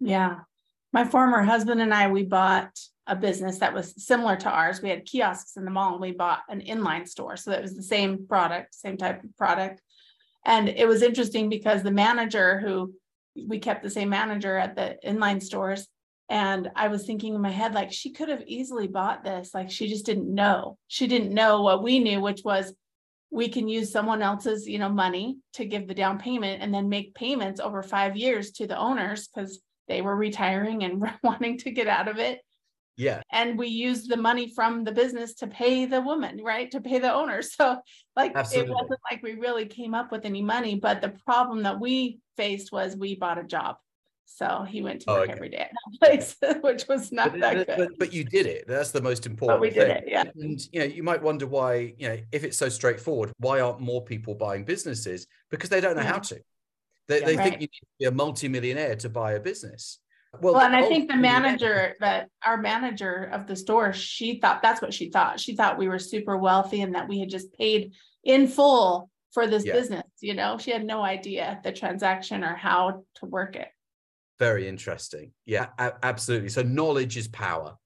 Yeah. 0.00 0.40
My 0.92 1.04
former 1.04 1.42
husband 1.42 1.80
and 1.82 1.92
I, 1.92 2.10
we 2.10 2.22
bought 2.24 2.78
a 3.06 3.14
business 3.14 3.58
that 3.58 3.74
was 3.74 3.94
similar 4.02 4.36
to 4.36 4.50
ours. 4.50 4.80
We 4.82 4.88
had 4.88 5.04
kiosks 5.04 5.56
in 5.56 5.64
the 5.64 5.70
mall 5.70 5.92
and 5.92 6.00
we 6.00 6.12
bought 6.12 6.42
an 6.48 6.60
inline 6.60 7.06
store. 7.06 7.36
So 7.36 7.50
that 7.50 7.62
was 7.62 7.76
the 7.76 7.82
same 7.82 8.26
product, 8.26 8.74
same 8.74 8.96
type 8.96 9.22
of 9.22 9.36
product. 9.36 9.82
And 10.44 10.68
it 10.68 10.88
was 10.88 11.02
interesting 11.02 11.48
because 11.48 11.82
the 11.82 11.90
manager 11.90 12.58
who 12.58 12.94
we 13.46 13.58
kept 13.58 13.82
the 13.82 13.90
same 13.90 14.08
manager 14.08 14.56
at 14.56 14.76
the 14.76 14.96
inline 15.04 15.42
stores. 15.42 15.86
And 16.28 16.70
I 16.74 16.88
was 16.88 17.06
thinking 17.06 17.34
in 17.34 17.40
my 17.40 17.50
head, 17.50 17.72
like, 17.72 17.92
she 17.92 18.10
could 18.12 18.28
have 18.28 18.42
easily 18.46 18.88
bought 18.88 19.22
this. 19.22 19.54
Like, 19.54 19.70
she 19.70 19.88
just 19.88 20.06
didn't 20.06 20.32
know. 20.32 20.76
She 20.88 21.06
didn't 21.06 21.32
know 21.32 21.62
what 21.62 21.82
we 21.82 22.00
knew, 22.00 22.20
which 22.20 22.42
was 22.44 22.74
we 23.30 23.48
can 23.48 23.68
use 23.68 23.92
someone 23.92 24.22
else's, 24.22 24.66
you 24.66 24.78
know, 24.78 24.88
money 24.88 25.38
to 25.54 25.64
give 25.64 25.86
the 25.86 25.94
down 25.94 26.18
payment 26.18 26.62
and 26.62 26.72
then 26.72 26.88
make 26.88 27.14
payments 27.14 27.60
over 27.60 27.82
five 27.82 28.16
years 28.16 28.52
to 28.52 28.66
the 28.66 28.78
owners 28.78 29.28
because 29.28 29.60
they 29.88 30.00
were 30.00 30.16
retiring 30.16 30.84
and 30.84 31.04
wanting 31.22 31.58
to 31.58 31.70
get 31.70 31.86
out 31.86 32.08
of 32.08 32.18
it. 32.18 32.40
Yeah. 32.96 33.20
And 33.30 33.58
we 33.58 33.68
used 33.68 34.08
the 34.08 34.16
money 34.16 34.52
from 34.54 34.82
the 34.82 34.92
business 34.92 35.34
to 35.34 35.46
pay 35.46 35.84
the 35.84 36.00
woman, 36.00 36.40
right? 36.42 36.70
To 36.70 36.80
pay 36.80 36.98
the 36.98 37.12
owner. 37.12 37.42
So 37.56 37.78
like 38.16 38.32
Absolutely. 38.34 38.72
it 38.72 38.74
wasn't 38.74 39.00
like 39.10 39.22
we 39.22 39.34
really 39.34 39.66
came 39.66 39.94
up 39.94 40.10
with 40.10 40.24
any 40.24 40.42
money, 40.42 40.76
but 40.76 41.02
the 41.02 41.14
problem 41.26 41.62
that 41.64 41.78
we 41.78 42.18
faced 42.36 42.72
was 42.72 42.96
we 42.96 43.16
bought 43.16 43.38
a 43.38 43.44
job. 43.44 43.76
So 44.26 44.66
he 44.68 44.82
went 44.82 45.00
to 45.02 45.10
Oh, 45.10 45.14
work 45.14 45.24
okay. 45.24 45.32
every 45.32 45.48
day 45.48 45.58
at 45.58 45.70
that 45.72 45.98
place, 46.02 46.36
which 46.62 46.86
was 46.88 47.10
not 47.12 47.32
but, 47.32 47.40
that 47.40 47.56
but- 47.56 47.66
good. 47.66 47.76
but, 47.78 47.98
but 47.98 48.12
you 48.12 48.24
did 48.24 48.46
it. 48.46 48.66
That's 48.66 48.90
the 48.90 49.00
most 49.00 49.24
important. 49.24 49.60
we 49.60 49.70
did 49.70 49.86
thing. 49.88 49.96
it, 49.98 50.04
yeah. 50.06 50.24
And 50.34 50.60
you 50.72 50.80
know, 50.80 50.86
you 50.86 51.02
might 51.02 51.22
wonder 51.22 51.46
why. 51.46 51.94
You 51.96 52.08
know, 52.08 52.18
if 52.32 52.44
it's 52.44 52.58
so 52.58 52.68
straightforward, 52.68 53.32
why 53.38 53.60
aren't 53.60 53.80
more 53.80 54.04
people 54.04 54.34
buying 54.34 54.64
businesses? 54.64 55.26
Because 55.50 55.70
they 55.70 55.80
don't 55.80 55.96
know 55.96 56.02
how 56.02 56.18
mm-hmm. 56.18 56.34
to. 56.36 56.40
They, 57.08 57.20
Yeah. 57.20 57.26
they 57.26 57.36
think 57.36 57.38
Right. 57.38 57.52
you 57.52 57.58
need 57.58 57.70
to 57.80 57.86
be 58.00 58.04
a 58.06 58.10
multimillionaire 58.10 58.96
to 58.96 59.08
buy 59.08 59.32
a 59.32 59.40
business. 59.40 60.00
Well, 60.40 60.58
and 60.58 60.76
I 60.76 60.82
oh, 60.82 60.88
think 60.88 61.08
the 61.08 61.16
manager 61.16 61.94
that 62.00 62.28
our 62.44 62.58
manager 62.58 63.30
of 63.32 63.46
the 63.46 63.56
store, 63.56 63.92
she 63.94 64.38
thought 64.40 64.60
that's 64.60 64.82
what 64.82 64.92
she 64.92 65.08
thought. 65.08 65.40
She 65.40 65.56
thought 65.56 65.78
we 65.78 65.88
were 65.88 65.98
super 65.98 66.36
wealthy 66.36 66.82
and 66.82 66.94
that 66.94 67.08
we 67.08 67.20
had 67.20 67.30
just 67.30 67.54
paid 67.54 67.92
in 68.22 68.46
full 68.48 69.08
for 69.32 69.46
this 69.46 69.64
Yeah. 69.64 69.74
business. 69.74 70.04
You 70.20 70.34
know, 70.34 70.58
she 70.58 70.72
had 70.72 70.84
no 70.84 71.02
idea 71.02 71.60
the 71.62 71.72
transaction 71.72 72.44
or 72.44 72.54
how 72.54 73.04
to 73.16 73.26
work 73.26 73.56
it. 73.56 73.68
Very 74.38 74.68
interesting. 74.68 75.32
Yeah, 75.44 75.68
a- 75.78 75.94
absolutely. 76.02 76.50
So 76.50 76.62
knowledge 76.62 77.16
is 77.16 77.28
power. 77.28 77.76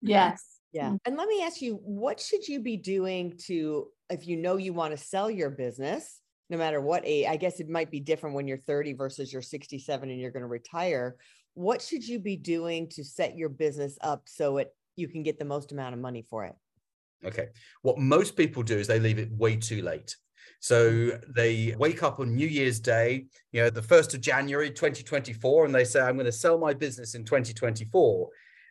Yes. 0.00 0.42
Yeah. 0.72 0.90
Mm. 0.90 0.98
And 1.04 1.16
let 1.16 1.28
me 1.28 1.42
ask 1.42 1.60
you, 1.60 1.74
what 1.82 2.18
should 2.18 2.48
you 2.48 2.60
be 2.60 2.76
doing 2.76 3.36
to, 3.46 3.88
if 4.08 4.26
you 4.26 4.36
know 4.36 4.56
you 4.56 4.72
want 4.72 4.96
to 4.96 5.04
sell 5.04 5.30
your 5.30 5.50
business, 5.50 6.20
no 6.48 6.56
matter 6.58 6.80
what 6.80 7.02
age, 7.06 7.26
I 7.28 7.36
guess 7.36 7.60
it 7.60 7.68
might 7.68 7.90
be 7.90 8.00
different 8.00 8.34
when 8.34 8.48
you're 8.48 8.58
30 8.58 8.94
versus 8.94 9.32
you're 9.32 9.42
67 9.42 10.10
and 10.10 10.20
you're 10.20 10.30
going 10.30 10.42
to 10.42 10.46
retire. 10.48 11.16
what 11.54 11.82
should 11.82 12.06
you 12.06 12.18
be 12.18 12.36
doing 12.36 12.88
to 12.88 13.04
set 13.04 13.36
your 13.36 13.48
business 13.50 13.98
up 14.00 14.22
so 14.26 14.56
it 14.58 14.74
you 14.96 15.08
can 15.08 15.22
get 15.22 15.38
the 15.38 15.44
most 15.44 15.72
amount 15.72 15.94
of 15.94 16.00
money 16.00 16.22
for 16.22 16.44
it? 16.44 16.54
Okay. 17.24 17.48
What 17.82 17.98
most 17.98 18.36
people 18.36 18.62
do 18.62 18.78
is 18.78 18.86
they 18.86 18.98
leave 18.98 19.18
it 19.18 19.30
way 19.30 19.56
too 19.56 19.82
late. 19.82 20.16
So 20.62 21.18
they 21.28 21.74
wake 21.76 22.04
up 22.04 22.20
on 22.20 22.36
New 22.36 22.46
Year's 22.46 22.78
Day, 22.78 23.26
you 23.50 23.60
know, 23.60 23.68
the 23.68 23.80
1st 23.80 24.14
of 24.14 24.20
January 24.20 24.70
2024, 24.70 25.64
and 25.64 25.74
they 25.74 25.82
say, 25.82 26.00
I'm 26.00 26.14
going 26.14 26.26
to 26.26 26.30
sell 26.30 26.56
my 26.56 26.72
business 26.72 27.16
in 27.16 27.24
2024. 27.24 28.28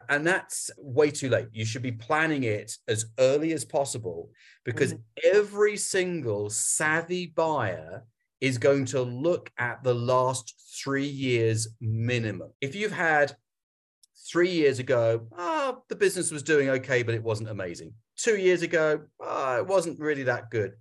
And 0.08 0.26
that's 0.26 0.72
way 0.78 1.12
too 1.12 1.28
late. 1.28 1.48
You 1.52 1.66
should 1.66 1.82
be 1.82 1.92
planning 1.92 2.46
it 2.46 2.78
as 2.88 3.08
early 3.20 3.52
as 3.52 3.66
possible 3.66 4.30
because 4.64 4.94
mm-hmm. 4.94 5.38
every 5.38 5.76
single 5.76 6.50
savvy 6.50 7.28
buyer 7.28 8.06
is 8.40 8.58
going 8.58 8.86
to 8.86 9.02
look 9.02 9.52
at 9.58 9.84
the 9.84 9.94
last 9.94 10.56
three 10.82 11.06
years 11.06 11.68
minimum. 11.82 12.54
If 12.62 12.74
you've 12.74 12.94
had 12.94 13.36
three 14.32 14.52
years 14.52 14.80
ago, 14.80 15.28
oh, 15.38 15.84
the 15.90 15.98
business 15.98 16.32
was 16.32 16.42
doing 16.42 16.70
okay, 16.70 17.04
but 17.04 17.16
it 17.16 17.24
wasn't 17.24 17.50
amazing. 17.50 17.94
Two 18.16 18.38
years 18.38 18.62
ago, 18.62 19.02
oh, 19.20 19.58
it 19.58 19.68
wasn't 19.68 20.00
really 20.00 20.24
that 20.24 20.50
good. 20.50 20.72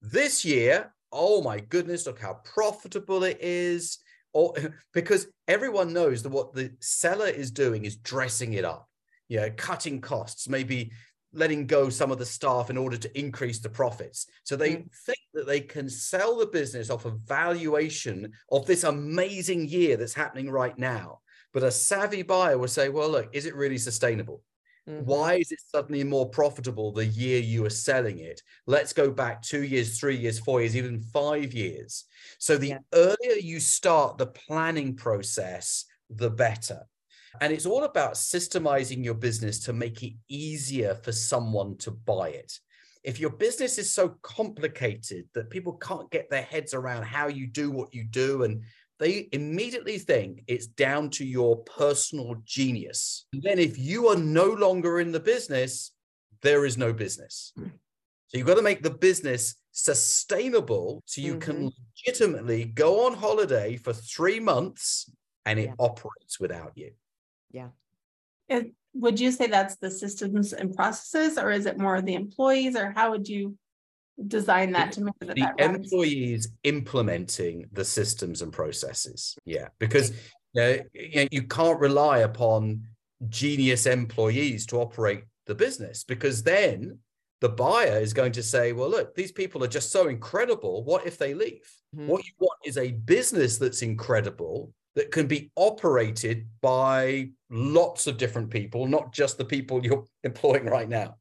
This 0.00 0.44
year, 0.44 0.92
oh 1.12 1.42
my 1.42 1.60
goodness, 1.60 2.06
look 2.06 2.20
how 2.20 2.40
profitable 2.44 3.24
it 3.24 3.38
is. 3.40 3.98
Or, 4.32 4.54
because 4.94 5.26
everyone 5.46 5.92
knows 5.92 6.22
that 6.22 6.30
what 6.30 6.52
the 6.52 6.72
seller 6.80 7.28
is 7.28 7.50
doing 7.50 7.84
is 7.84 7.96
dressing 7.96 8.54
it 8.54 8.64
up, 8.64 8.88
you 9.28 9.38
know, 9.40 9.50
cutting 9.56 10.00
costs, 10.00 10.48
maybe 10.48 10.92
letting 11.32 11.66
go 11.66 11.90
some 11.90 12.10
of 12.10 12.18
the 12.18 12.26
staff 12.26 12.70
in 12.70 12.78
order 12.78 12.96
to 12.96 13.18
increase 13.18 13.58
the 13.58 13.68
profits. 13.68 14.26
So 14.44 14.56
they 14.56 14.76
mm. 14.76 14.88
think 15.04 15.18
that 15.34 15.46
they 15.46 15.60
can 15.60 15.88
sell 15.88 16.38
the 16.38 16.46
business 16.46 16.90
off 16.90 17.04
a 17.04 17.10
valuation 17.10 18.32
of 18.50 18.66
this 18.66 18.84
amazing 18.84 19.68
year 19.68 19.96
that's 19.96 20.14
happening 20.14 20.50
right 20.50 20.76
now. 20.78 21.20
But 21.52 21.62
a 21.62 21.70
savvy 21.70 22.22
buyer 22.22 22.58
will 22.58 22.68
say, 22.68 22.88
well, 22.88 23.08
look, 23.08 23.28
is 23.32 23.46
it 23.46 23.54
really 23.54 23.78
sustainable? 23.78 24.42
Mm-hmm. 24.88 25.04
Why 25.04 25.34
is 25.34 25.52
it 25.52 25.60
suddenly 25.60 26.02
more 26.02 26.28
profitable 26.28 26.92
the 26.92 27.04
year 27.04 27.40
you 27.40 27.64
are 27.66 27.70
selling 27.70 28.20
it? 28.20 28.42
Let's 28.66 28.92
go 28.92 29.10
back 29.10 29.42
two 29.42 29.62
years, 29.62 29.98
three 30.00 30.16
years, 30.16 30.38
four 30.38 30.60
years, 30.60 30.76
even 30.76 31.00
five 31.00 31.52
years. 31.52 32.04
So 32.38 32.56
the 32.56 32.68
yeah. 32.68 32.78
earlier 32.94 33.36
you 33.40 33.60
start 33.60 34.16
the 34.16 34.26
planning 34.26 34.96
process, 34.96 35.84
the 36.08 36.30
better. 36.30 36.86
And 37.40 37.52
it's 37.52 37.66
all 37.66 37.84
about 37.84 38.14
systemizing 38.14 39.04
your 39.04 39.14
business 39.14 39.60
to 39.64 39.74
make 39.74 40.02
it 40.02 40.14
easier 40.28 40.94
for 40.94 41.12
someone 41.12 41.76
to 41.78 41.90
buy 41.90 42.30
it. 42.30 42.58
If 43.04 43.20
your 43.20 43.30
business 43.30 43.78
is 43.78 43.92
so 43.92 44.16
complicated 44.22 45.26
that 45.34 45.50
people 45.50 45.74
can't 45.74 46.10
get 46.10 46.30
their 46.30 46.42
heads 46.42 46.72
around 46.72 47.04
how 47.04 47.28
you 47.28 47.46
do 47.46 47.70
what 47.70 47.94
you 47.94 48.04
do, 48.04 48.42
and 48.44 48.62
they 48.98 49.28
immediately 49.32 49.98
think 49.98 50.42
it's 50.46 50.66
down 50.66 51.10
to 51.10 51.24
your 51.24 51.58
personal 51.58 52.36
genius. 52.44 53.26
And 53.32 53.42
then, 53.42 53.58
if 53.58 53.78
you 53.78 54.08
are 54.08 54.16
no 54.16 54.46
longer 54.46 55.00
in 55.00 55.12
the 55.12 55.20
business, 55.20 55.92
there 56.42 56.64
is 56.64 56.76
no 56.76 56.92
business. 56.92 57.52
So 57.56 58.36
you've 58.36 58.46
got 58.46 58.56
to 58.56 58.62
make 58.62 58.82
the 58.82 58.90
business 58.90 59.54
sustainable 59.72 61.02
so 61.06 61.22
you 61.22 61.36
mm-hmm. 61.36 61.50
can 61.50 61.72
legitimately 62.06 62.66
go 62.66 63.06
on 63.06 63.14
holiday 63.14 63.76
for 63.76 63.92
three 63.92 64.38
months 64.38 65.10
and 65.46 65.58
it 65.58 65.68
yeah. 65.68 65.74
operates 65.78 66.38
without 66.38 66.72
you. 66.74 66.92
Yeah. 67.50 67.68
It, 68.48 68.72
would 68.94 69.18
you 69.18 69.32
say 69.32 69.46
that's 69.46 69.76
the 69.76 69.90
systems 69.90 70.52
and 70.52 70.74
processes, 70.74 71.38
or 71.38 71.50
is 71.50 71.66
it 71.66 71.78
more 71.78 72.02
the 72.02 72.14
employees, 72.14 72.76
or 72.76 72.90
how 72.90 73.12
would 73.12 73.28
you 73.28 73.56
design 74.26 74.72
that 74.72 74.92
to 74.92 75.02
make 75.02 75.14
that 75.20 75.34
the 75.34 75.42
that 75.42 75.60
employees 75.60 76.48
implementing 76.64 77.66
the 77.72 77.84
systems 77.84 78.42
and 78.42 78.52
processes? 78.52 79.36
Yeah, 79.44 79.68
because 79.78 80.10
uh, 80.58 80.78
you, 80.92 81.10
know, 81.14 81.28
you 81.30 81.42
can't 81.44 81.80
rely 81.80 82.18
upon 82.18 82.82
genius 83.28 83.86
employees 83.86 84.66
to 84.66 84.76
operate 84.76 85.24
the 85.46 85.54
business 85.54 86.04
because 86.04 86.42
then 86.42 86.98
the 87.40 87.48
buyer 87.48 87.98
is 87.98 88.12
going 88.12 88.32
to 88.32 88.42
say, 88.42 88.72
well, 88.72 88.90
look, 88.90 89.14
these 89.14 89.32
people 89.32 89.62
are 89.62 89.68
just 89.68 89.92
so 89.92 90.08
incredible. 90.08 90.84
What 90.84 91.06
if 91.06 91.18
they 91.18 91.34
leave? 91.34 91.70
Mm-hmm. 91.94 92.08
What 92.08 92.24
you 92.24 92.32
want 92.38 92.58
is 92.64 92.78
a 92.78 92.92
business 92.92 93.58
that's 93.58 93.82
incredible 93.82 94.72
that 94.94 95.12
can 95.12 95.26
be 95.26 95.50
operated 95.54 96.48
by 96.60 97.30
lots 97.50 98.06
of 98.06 98.18
different 98.18 98.50
people, 98.50 98.86
not 98.86 99.12
just 99.12 99.38
the 99.38 99.44
people 99.44 99.84
you're 99.84 100.04
employing 100.24 100.66
right 100.66 100.88
now. 100.88 101.16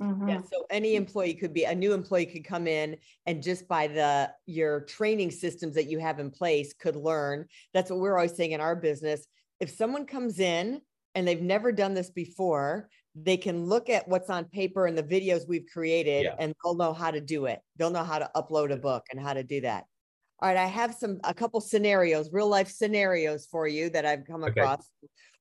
Mm-hmm. 0.00 0.28
Yeah, 0.28 0.40
so 0.42 0.66
any 0.70 0.96
employee 0.96 1.34
could 1.34 1.54
be 1.54 1.64
a 1.64 1.74
new 1.74 1.92
employee 1.92 2.26
could 2.26 2.44
come 2.44 2.66
in 2.66 2.96
and 3.26 3.42
just 3.42 3.68
by 3.68 3.86
the 3.86 4.32
your 4.46 4.80
training 4.80 5.30
systems 5.30 5.74
that 5.76 5.88
you 5.88 5.98
have 5.98 6.18
in 6.18 6.30
place 6.30 6.74
could 6.74 6.96
learn. 6.96 7.46
That's 7.72 7.90
what 7.90 8.00
we're 8.00 8.16
always 8.16 8.36
saying 8.36 8.52
in 8.52 8.60
our 8.60 8.74
business. 8.74 9.26
If 9.60 9.70
someone 9.70 10.06
comes 10.06 10.40
in 10.40 10.80
and 11.14 11.28
they've 11.28 11.40
never 11.40 11.70
done 11.70 11.94
this 11.94 12.10
before, 12.10 12.88
they 13.14 13.36
can 13.36 13.66
look 13.66 13.88
at 13.88 14.08
what's 14.08 14.30
on 14.30 14.46
paper 14.46 14.86
and 14.86 14.98
the 14.98 15.02
videos 15.02 15.46
we've 15.46 15.66
created 15.72 16.24
yeah. 16.24 16.34
and 16.40 16.52
they'll 16.64 16.74
know 16.74 16.92
how 16.92 17.12
to 17.12 17.20
do 17.20 17.46
it. 17.46 17.60
They'll 17.76 17.90
know 17.90 18.02
how 18.02 18.18
to 18.18 18.28
upload 18.34 18.72
a 18.72 18.76
book 18.76 19.04
and 19.12 19.20
how 19.20 19.34
to 19.34 19.44
do 19.44 19.60
that. 19.60 19.84
All 20.40 20.48
right, 20.48 20.58
I 20.58 20.66
have 20.66 20.92
some 20.94 21.20
a 21.22 21.32
couple 21.32 21.60
scenarios, 21.60 22.30
real 22.32 22.48
life 22.48 22.68
scenarios 22.68 23.46
for 23.46 23.68
you 23.68 23.88
that 23.90 24.04
I've 24.04 24.26
come 24.26 24.42
okay. 24.42 24.60
across. 24.60 24.90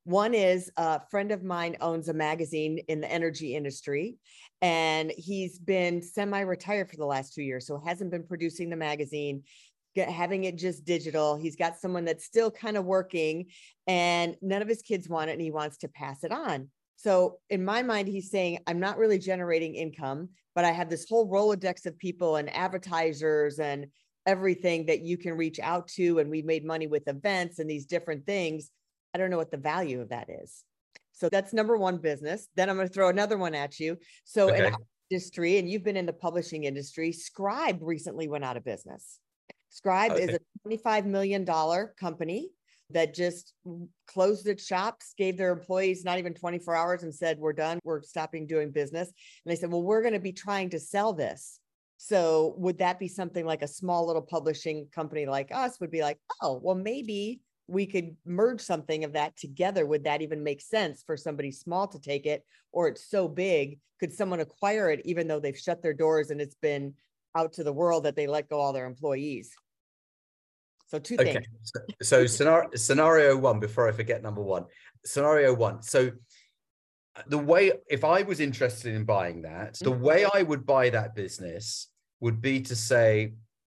One 0.05 0.33
is 0.33 0.69
a 0.75 0.99
friend 1.09 1.31
of 1.31 1.43
mine 1.43 1.77
owns 1.79 2.09
a 2.09 2.13
magazine 2.13 2.79
in 2.89 2.99
the 2.99 3.09
energy 3.09 3.55
industry, 3.55 4.17
and 4.61 5.11
he's 5.17 5.59
been 5.59 6.01
semi-retired 6.01 6.89
for 6.89 6.97
the 6.97 7.05
last 7.05 7.33
two 7.33 7.41
years, 7.41 7.65
so 7.65 7.81
hasn't 7.85 8.11
been 8.11 8.27
producing 8.27 8.69
the 8.69 8.75
magazine, 8.75 9.43
get, 9.95 10.09
having 10.09 10.43
it 10.43 10.57
just 10.57 10.83
digital. 10.83 11.37
He's 11.37 11.55
got 11.55 11.79
someone 11.79 12.03
that's 12.03 12.25
still 12.25 12.51
kind 12.51 12.75
of 12.75 12.83
working, 12.83 13.45
and 13.87 14.35
none 14.41 14.61
of 14.61 14.67
his 14.67 14.81
kids 14.81 15.07
want 15.07 15.29
it, 15.29 15.33
and 15.33 15.41
he 15.41 15.51
wants 15.51 15.77
to 15.77 15.87
pass 15.87 16.25
it 16.25 16.33
on. 16.33 16.69
So 16.97 17.39
in 17.49 17.63
my 17.63 17.81
mind, 17.81 18.09
he's 18.09 18.29
saying, 18.29 18.59
I'm 18.67 18.79
not 18.79 18.97
really 18.97 19.19
generating 19.19 19.75
income, 19.75 20.29
but 20.53 20.65
I 20.65 20.71
have 20.71 20.89
this 20.89 21.07
whole 21.07 21.29
Rolodex 21.29 21.85
of 21.85 21.97
people 21.97 22.35
and 22.35 22.53
advertisers 22.53 23.59
and 23.59 23.87
everything 24.25 24.85
that 24.85 25.01
you 25.01 25.17
can 25.17 25.33
reach 25.33 25.59
out 25.59 25.87
to 25.89 26.19
and 26.19 26.29
we've 26.29 26.45
made 26.45 26.65
money 26.65 26.87
with 26.87 27.07
events 27.09 27.59
and 27.59 27.69
these 27.69 27.85
different 27.85 28.25
things 28.25 28.69
i 29.13 29.17
don't 29.17 29.29
know 29.29 29.37
what 29.37 29.51
the 29.51 29.57
value 29.57 30.01
of 30.01 30.09
that 30.09 30.29
is 30.29 30.63
so 31.11 31.29
that's 31.29 31.53
number 31.53 31.77
one 31.77 31.97
business 31.97 32.47
then 32.55 32.69
i'm 32.69 32.75
going 32.75 32.87
to 32.87 32.93
throw 32.93 33.09
another 33.09 33.37
one 33.37 33.55
at 33.55 33.79
you 33.79 33.97
so 34.23 34.49
okay. 34.49 34.67
in 34.67 34.75
industry 35.11 35.57
and 35.57 35.69
you've 35.69 35.83
been 35.83 35.97
in 35.97 36.05
the 36.05 36.13
publishing 36.13 36.63
industry 36.63 37.11
scribe 37.11 37.79
recently 37.81 38.27
went 38.27 38.43
out 38.43 38.57
of 38.57 38.63
business 38.63 39.19
scribe 39.69 40.11
okay. 40.11 40.23
is 40.23 40.29
a 40.29 40.39
25 40.63 41.05
million 41.05 41.45
dollar 41.45 41.93
company 41.99 42.49
that 42.93 43.13
just 43.13 43.53
closed 44.07 44.47
its 44.47 44.65
shops, 44.65 45.13
gave 45.17 45.37
their 45.37 45.51
employees 45.51 46.03
not 46.03 46.19
even 46.19 46.33
24 46.33 46.75
hours 46.75 47.03
and 47.03 47.13
said, 47.13 47.39
We're 47.39 47.53
done, 47.53 47.79
we're 47.83 48.01
stopping 48.01 48.45
doing 48.45 48.71
business. 48.71 49.07
And 49.07 49.51
they 49.51 49.55
said, 49.55 49.71
Well, 49.71 49.81
we're 49.81 50.01
going 50.01 50.13
to 50.13 50.19
be 50.19 50.33
trying 50.33 50.69
to 50.71 50.79
sell 50.79 51.13
this. 51.13 51.59
So 51.97 52.55
would 52.57 52.79
that 52.79 52.99
be 52.99 53.07
something 53.07 53.45
like 53.45 53.61
a 53.61 53.67
small 53.67 54.05
little 54.05 54.21
publishing 54.21 54.87
company 54.93 55.25
like 55.25 55.51
us 55.53 55.79
would 55.79 55.91
be 55.91 56.01
like, 56.01 56.19
oh, 56.41 56.59
well, 56.61 56.75
maybe 56.75 57.39
we 57.67 57.85
could 57.85 58.15
merge 58.25 58.61
something 58.61 59.03
of 59.03 59.13
that 59.13 59.37
together. 59.37 59.85
Would 59.85 60.03
that 60.03 60.21
even 60.21 60.43
make 60.43 60.61
sense 60.61 61.03
for 61.05 61.15
somebody 61.15 61.51
small 61.51 61.87
to 61.87 61.99
take 61.99 62.25
it? 62.25 62.43
Or 62.71 62.87
it's 62.87 63.09
so 63.09 63.27
big, 63.27 63.79
could 63.99 64.13
someone 64.13 64.39
acquire 64.39 64.89
it 64.89 65.01
even 65.05 65.27
though 65.27 65.39
they've 65.39 65.57
shut 65.57 65.81
their 65.81 65.93
doors 65.93 66.29
and 66.29 66.41
it's 66.41 66.55
been 66.55 66.93
out 67.35 67.53
to 67.53 67.63
the 67.63 67.73
world 67.73 68.03
that 68.03 68.15
they 68.15 68.27
let 68.27 68.49
go 68.49 68.59
all 68.59 68.73
their 68.73 68.85
employees? 68.85 69.51
So 70.87 70.99
two 70.99 71.15
okay. 71.19 71.33
things. 71.33 71.47
So, 71.63 71.79
so 72.01 72.25
scenario, 72.27 72.69
scenario 72.75 73.37
one, 73.37 73.59
before 73.59 73.87
I 73.87 73.93
forget 73.93 74.21
number 74.21 74.41
one, 74.41 74.65
scenario 75.05 75.53
one. 75.53 75.81
So 75.81 76.11
the 77.27 77.37
way 77.37 77.71
if 77.89 78.03
I 78.03 78.23
was 78.23 78.39
interested 78.39 78.93
in 78.93 79.05
buying 79.05 79.43
that, 79.43 79.75
the 79.79 79.91
mm-hmm. 79.91 80.03
way 80.03 80.25
I 80.33 80.43
would 80.43 80.65
buy 80.65 80.89
that 80.89 81.15
business 81.15 81.87
would 82.19 82.41
be 82.41 82.61
to 82.61 82.75
say, 82.75 83.33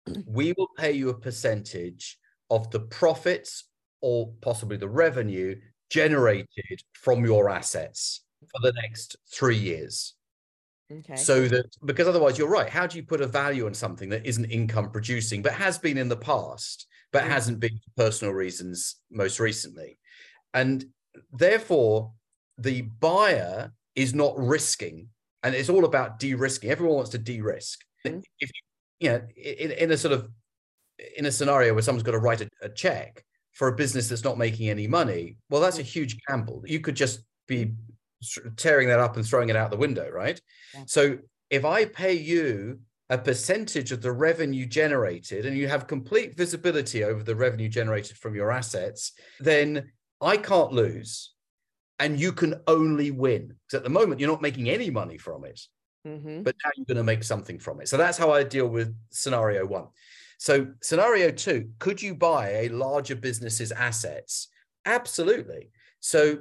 we 0.26 0.54
will 0.58 0.70
pay 0.78 0.94
you 0.94 1.10
a 1.10 1.18
percentage 1.18 2.18
of 2.50 2.70
the 2.72 2.80
profits 2.80 3.66
or 4.06 4.32
possibly 4.40 4.78
the 4.78 4.88
revenue 4.88 5.60
generated 5.90 6.80
from 6.94 7.26
your 7.26 7.50
assets 7.50 8.22
for 8.40 8.62
the 8.62 8.72
next 8.84 9.16
three 9.34 9.58
years. 9.58 10.14
Okay. 10.92 11.16
So 11.16 11.48
that 11.48 11.66
because 11.84 12.08
otherwise 12.08 12.38
you're 12.38 12.48
right. 12.48 12.70
How 12.70 12.86
do 12.86 12.98
you 12.98 13.04
put 13.04 13.22
a 13.22 13.26
value 13.26 13.66
on 13.66 13.74
something 13.74 14.10
that 14.10 14.24
isn't 14.24 14.46
income 14.46 14.92
producing, 14.92 15.42
but 15.42 15.54
has 15.54 15.80
been 15.80 15.98
in 15.98 16.08
the 16.08 16.16
past, 16.16 16.86
but 17.12 17.24
mm. 17.24 17.30
hasn't 17.30 17.60
been 17.60 17.80
for 17.84 18.04
personal 18.06 18.36
reasons 18.36 18.98
most 19.10 19.40
recently? 19.40 19.98
And 20.54 20.86
therefore, 21.34 22.12
the 22.60 22.82
buyer 22.82 23.74
is 23.96 24.14
not 24.14 24.38
risking, 24.38 25.10
and 25.42 25.56
it's 25.56 25.70
all 25.70 25.86
about 25.86 26.20
de-risking. 26.20 26.70
Everyone 26.70 26.98
wants 26.98 27.10
to 27.12 27.18
de-risk. 27.18 27.80
Mm-hmm. 28.06 28.20
If 28.40 28.52
you 29.00 29.10
know, 29.10 29.22
in, 29.36 29.72
in 29.72 29.92
a 29.92 29.98
sort 29.98 30.14
of 30.14 30.30
in 31.18 31.26
a 31.26 31.32
scenario 31.32 31.74
where 31.74 31.82
someone's 31.82 32.04
got 32.04 32.12
to 32.12 32.20
write 32.20 32.42
a, 32.42 32.50
a, 32.62 32.70
check 32.70 33.25
for 33.56 33.70
a 33.70 33.76
business 33.76 34.10
that's 34.10 34.24
not 34.24 34.38
making 34.38 34.70
any 34.70 34.86
money, 34.86 35.38
well, 35.50 35.62
that's 35.62 35.80
a 35.80 35.84
huge 35.84 36.18
gamble. 36.28 36.62
You 36.66 36.82
could 36.82 36.96
just 36.96 37.22
be 37.48 37.74
tearing 38.58 38.90
that 38.90 39.00
up 39.00 39.16
and 39.16 39.26
throwing 39.26 39.50
it 39.50 39.56
out 39.56 39.72
the 39.72 39.78
window, 39.78 40.10
right? 40.10 40.40
Yeah. 40.74 40.84
So 40.88 41.18
if 41.50 41.64
I 41.64 41.86
pay 41.86 42.14
you 42.14 42.82
a 43.10 43.18
percentage 43.18 43.92
of 43.94 44.02
the 44.02 44.12
revenue 44.12 44.66
generated 44.66 45.46
and 45.46 45.58
you 45.58 45.68
have 45.70 45.88
complete 45.88 46.36
visibility 46.36 47.04
over 47.04 47.24
the 47.24 47.36
revenue 47.36 47.70
generated 47.70 48.18
from 48.18 48.36
your 48.36 48.52
assets, 48.52 49.14
then 49.40 49.92
I 50.20 50.36
can't 50.38 50.74
lose, 50.74 51.34
and 52.00 52.20
you 52.20 52.34
can 52.34 52.56
only 52.68 53.12
win. 53.12 53.48
Because 53.48 53.78
at 53.78 53.84
the 53.84 53.90
moment, 53.90 54.20
you're 54.20 54.30
not 54.30 54.42
making 54.42 54.70
any 54.70 54.90
money 54.90 55.18
from 55.18 55.46
it, 55.46 55.62
Mhm. 56.06 56.44
but 56.44 56.56
now 56.64 56.72
you're 56.76 56.86
going 56.86 56.98
to 56.98 57.04
make 57.04 57.24
something 57.24 57.60
from 57.60 57.80
it. 57.80 57.88
So 57.88 57.96
that's 57.96 58.18
how 58.18 58.32
I 58.32 58.44
deal 58.44 58.68
with 58.68 58.94
scenario 59.12 59.66
one. 59.66 59.88
So, 60.38 60.68
scenario 60.82 61.32
two 61.32 61.70
could 61.80 62.02
you 62.02 62.16
buy 62.16 62.50
a 62.50 62.70
larger 62.70 63.16
business's 63.16 63.72
assets? 63.72 64.48
Absolutely. 64.86 65.70
So, 66.00 66.40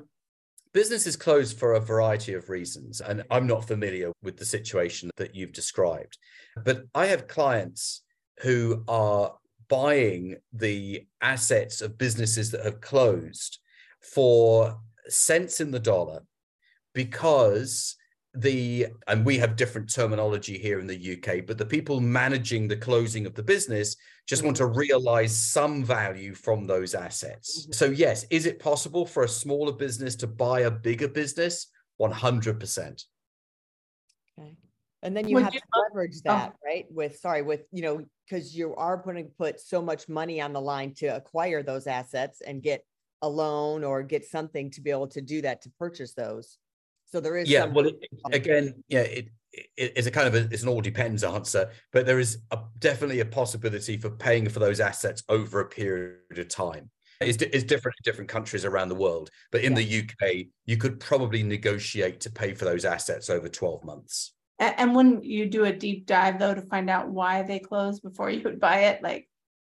businesses 0.72 1.16
close 1.16 1.52
for 1.52 1.74
a 1.74 1.80
variety 1.80 2.34
of 2.34 2.48
reasons. 2.48 3.00
And 3.00 3.22
I'm 3.30 3.46
not 3.46 3.66
familiar 3.66 4.12
with 4.22 4.36
the 4.36 4.44
situation 4.44 5.10
that 5.16 5.34
you've 5.34 5.52
described, 5.52 6.18
but 6.64 6.84
I 6.94 7.06
have 7.06 7.28
clients 7.28 8.02
who 8.40 8.82
are 8.88 9.34
buying 9.68 10.36
the 10.52 11.06
assets 11.22 11.80
of 11.80 11.96
businesses 11.96 12.50
that 12.50 12.64
have 12.64 12.80
closed 12.80 13.58
for 14.02 14.78
cents 15.08 15.60
in 15.60 15.70
the 15.70 15.80
dollar 15.80 16.22
because 16.94 17.96
the 18.36 18.86
and 19.06 19.24
we 19.24 19.38
have 19.38 19.54
different 19.54 19.92
terminology 19.92 20.58
here 20.58 20.80
in 20.80 20.86
the 20.88 21.12
UK 21.12 21.46
but 21.46 21.56
the 21.56 21.64
people 21.64 22.00
managing 22.00 22.66
the 22.66 22.76
closing 22.76 23.26
of 23.26 23.34
the 23.34 23.42
business 23.42 23.96
just 24.26 24.42
want 24.42 24.56
to 24.56 24.66
realize 24.66 25.36
some 25.38 25.84
value 25.84 26.34
from 26.34 26.66
those 26.66 26.94
assets. 26.94 27.66
Mhm. 27.66 27.74
So 27.74 27.84
yes, 27.86 28.26
is 28.30 28.46
it 28.46 28.58
possible 28.58 29.06
for 29.06 29.22
a 29.22 29.28
smaller 29.28 29.72
business 29.72 30.16
to 30.16 30.26
buy 30.26 30.60
a 30.60 30.70
bigger 30.70 31.08
business? 31.08 31.68
100%. 32.00 33.04
Okay. 34.38 34.56
And 35.02 35.16
then 35.16 35.28
you 35.28 35.34
Would 35.34 35.44
have 35.44 35.54
you 35.54 35.60
to 35.60 35.66
look- 35.74 35.84
leverage 35.90 36.16
oh. 36.16 36.20
that, 36.24 36.54
right? 36.64 36.86
With, 36.90 37.16
sorry, 37.18 37.42
with, 37.42 37.66
you 37.70 37.82
know, 37.82 38.04
because 38.26 38.56
you 38.56 38.74
are 38.76 38.96
going 38.96 39.16
to 39.16 39.30
put 39.38 39.60
so 39.60 39.82
much 39.82 40.08
money 40.08 40.40
on 40.40 40.52
the 40.54 40.60
line 40.60 40.94
to 40.94 41.06
acquire 41.08 41.62
those 41.62 41.86
assets 41.86 42.40
and 42.40 42.62
get 42.62 42.82
a 43.20 43.28
loan 43.28 43.84
or 43.84 44.02
get 44.02 44.24
something 44.24 44.70
to 44.70 44.80
be 44.80 44.90
able 44.90 45.08
to 45.08 45.20
do 45.20 45.42
that 45.42 45.60
to 45.62 45.70
purchase 45.78 46.14
those. 46.14 46.58
So 47.06 47.20
there 47.20 47.36
is. 47.36 47.48
Yeah, 47.48 47.62
some- 47.62 47.74
well, 47.74 47.86
it, 47.86 47.96
um, 48.24 48.32
again, 48.32 48.82
yeah, 48.88 49.00
it, 49.00 49.28
it 49.52 49.92
it's 49.96 50.06
a 50.06 50.10
kind 50.10 50.26
of 50.26 50.34
a, 50.34 50.52
it's 50.52 50.62
an 50.62 50.68
all 50.68 50.80
depends 50.80 51.24
answer, 51.24 51.70
but 51.92 52.06
there 52.06 52.18
is 52.18 52.38
a, 52.50 52.58
definitely 52.78 53.20
a 53.20 53.24
possibility 53.24 53.96
for 53.96 54.10
paying 54.10 54.48
for 54.48 54.58
those 54.58 54.80
assets 54.80 55.22
over 55.28 55.60
a 55.60 55.66
period 55.66 56.38
of 56.38 56.48
time. 56.48 56.90
It's, 57.20 57.40
it's 57.42 57.64
different 57.64 57.96
in 57.98 58.10
different 58.10 58.28
countries 58.28 58.64
around 58.64 58.88
the 58.88 58.94
world, 58.96 59.30
but 59.52 59.62
in 59.62 59.74
the 59.74 60.00
UK, 60.00 60.46
you 60.66 60.76
could 60.76 60.98
probably 60.98 61.42
negotiate 61.42 62.20
to 62.20 62.30
pay 62.30 62.54
for 62.54 62.64
those 62.64 62.84
assets 62.84 63.30
over 63.30 63.48
12 63.48 63.84
months. 63.84 64.32
And, 64.58 64.94
wouldn't 64.94 65.24
you 65.24 65.46
do 65.46 65.64
a 65.64 65.72
deep 65.72 66.06
dive 66.06 66.38
though 66.38 66.54
to 66.54 66.62
find 66.62 66.88
out 66.88 67.08
why 67.08 67.42
they 67.42 67.58
closed 67.58 68.02
before 68.02 68.30
you 68.30 68.42
would 68.44 68.60
buy 68.60 68.86
it? 68.86 69.02
Like, 69.02 69.28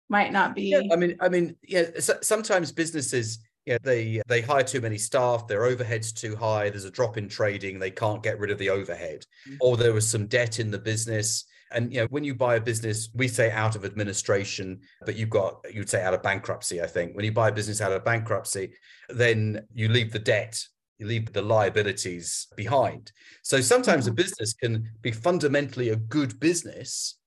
might 0.10 0.32
not 0.32 0.56
be. 0.56 0.70
Yeah, 0.70 0.82
I 0.92 0.96
mean, 0.96 1.18
I 1.20 1.30
mean, 1.30 1.56
yeah. 1.64 2.00
So, 2.00 2.18
sometimes 2.22 2.72
businesses, 2.72 3.40
yeah, 3.68 3.78
they 3.84 4.22
they 4.28 4.40
hire 4.40 4.64
too 4.64 4.80
many 4.80 4.98
staff, 4.98 5.46
their 5.46 5.66
overhead's 5.66 6.14
too 6.14 6.38
high. 6.38 6.70
There's 6.70 6.86
a 6.86 6.90
drop 6.90 7.18
in 7.18 7.28
trading, 7.28 7.78
they 7.78 7.92
can't 7.92 8.24
get 8.24 8.40
rid 8.40 8.50
of 8.50 8.58
the 8.58 8.70
overhead, 8.70 9.26
Mhm. 9.46 9.58
or 9.60 9.76
there 9.76 9.94
was 9.94 10.08
some 10.08 10.26
debt 10.28 10.60
in 10.60 10.72
the 10.72 10.80
business. 10.80 11.44
And 11.72 11.94
you 11.94 12.00
know, 12.00 12.08
when 12.08 12.24
you 12.24 12.34
buy 12.34 12.56
a 12.56 12.62
business, 12.62 13.10
we 13.14 13.28
say 13.28 13.52
out 13.52 13.76
of 13.76 13.84
administration, 13.84 14.80
but 15.06 15.18
you've 15.18 15.30
got 15.30 15.66
you'd 15.70 15.90
say 15.90 16.02
out 16.02 16.14
of 16.14 16.24
bankruptcy. 16.24 16.82
I 16.82 16.88
think 16.88 17.14
when 17.14 17.26
you 17.26 17.34
buy 17.34 17.50
a 17.50 17.52
business 17.52 17.82
out 17.82 17.92
of 17.92 18.06
bankruptcy, 18.06 18.74
then 19.10 19.68
you 19.74 19.90
leave 19.90 20.14
the 20.14 20.20
debt, 20.20 20.66
you 20.98 21.06
leave 21.06 21.34
the 21.34 21.42
liabilities 21.42 22.48
behind. 22.56 23.12
So 23.44 23.60
sometimes 23.60 24.08
a 24.08 24.14
business 24.14 24.54
can 24.54 24.92
be 25.02 25.12
fundamentally 25.12 25.90
a 25.90 25.98
good 25.98 26.40
business. 26.40 27.20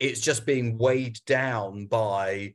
It's 0.00 0.20
just 0.20 0.44
being 0.44 0.76
weighed 0.76 1.20
down 1.24 1.86
by 1.86 2.54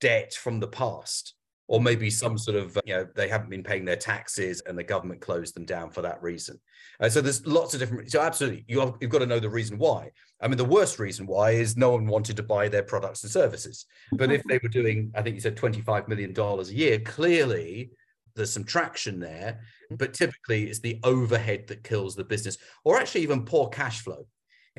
debt 0.00 0.32
from 0.32 0.60
the 0.60 0.68
past 0.68 1.34
or 1.74 1.80
maybe 1.80 2.08
some 2.08 2.38
sort 2.38 2.56
of 2.56 2.78
you 2.84 2.94
know 2.94 3.04
they 3.16 3.26
haven't 3.26 3.50
been 3.50 3.64
paying 3.64 3.84
their 3.84 3.96
taxes 3.96 4.62
and 4.66 4.78
the 4.78 4.84
government 4.84 5.20
closed 5.20 5.56
them 5.56 5.64
down 5.64 5.90
for 5.90 6.02
that 6.02 6.22
reason. 6.22 6.56
Uh, 7.00 7.08
so 7.08 7.20
there's 7.20 7.44
lots 7.48 7.74
of 7.74 7.80
different 7.80 8.08
so 8.08 8.20
absolutely 8.20 8.64
you 8.68 8.78
have, 8.78 8.94
you've 9.00 9.10
got 9.10 9.18
to 9.18 9.26
know 9.26 9.40
the 9.40 9.50
reason 9.50 9.76
why. 9.76 10.08
I 10.40 10.46
mean 10.46 10.56
the 10.56 10.64
worst 10.64 11.00
reason 11.00 11.26
why 11.26 11.50
is 11.50 11.76
no 11.76 11.90
one 11.90 12.06
wanted 12.06 12.36
to 12.36 12.44
buy 12.44 12.68
their 12.68 12.84
products 12.84 13.24
and 13.24 13.32
services. 13.32 13.86
But 14.12 14.30
if 14.30 14.44
they 14.44 14.60
were 14.62 14.68
doing 14.68 15.10
i 15.16 15.22
think 15.22 15.34
you 15.34 15.40
said 15.40 15.56
25 15.56 16.06
million 16.06 16.32
dollars 16.32 16.70
a 16.70 16.74
year 16.74 17.00
clearly 17.00 17.90
there's 18.36 18.52
some 18.52 18.64
traction 18.64 19.18
there 19.18 19.60
but 19.90 20.14
typically 20.14 20.64
it's 20.64 20.78
the 20.78 21.00
overhead 21.02 21.66
that 21.66 21.82
kills 21.82 22.14
the 22.14 22.24
business 22.24 22.56
or 22.84 23.00
actually 23.00 23.22
even 23.22 23.44
poor 23.44 23.68
cash 23.68 24.02
flow. 24.02 24.24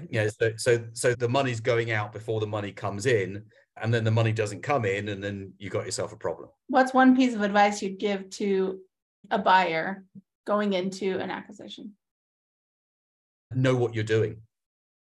You 0.10 0.22
know 0.22 0.30
so 0.30 0.52
so 0.56 0.86
so 0.94 1.14
the 1.14 1.28
money's 1.28 1.60
going 1.60 1.92
out 1.92 2.14
before 2.14 2.40
the 2.40 2.48
money 2.48 2.72
comes 2.72 3.06
in 3.06 3.44
and 3.82 3.94
then 3.94 4.04
the 4.04 4.12
money 4.12 4.32
doesn't 4.32 4.64
come 4.64 4.86
in 4.86 5.10
and 5.10 5.24
then 5.24 5.54
you 5.58 5.70
got 5.70 5.86
yourself 5.86 6.14
a 6.14 6.18
problem. 6.18 6.50
What's 6.68 6.94
one 6.94 7.16
piece 7.16 7.34
of 7.34 7.42
advice 7.42 7.82
you'd 7.82 8.00
give 8.00 8.30
to 8.32 8.80
a 9.32 9.40
buyer 9.40 10.06
going 10.46 10.74
into 10.74 11.20
an 11.20 11.30
acquisition? 11.30 11.94
know 13.54 13.76
what 13.76 13.94
you're 13.94 14.04
doing 14.04 14.38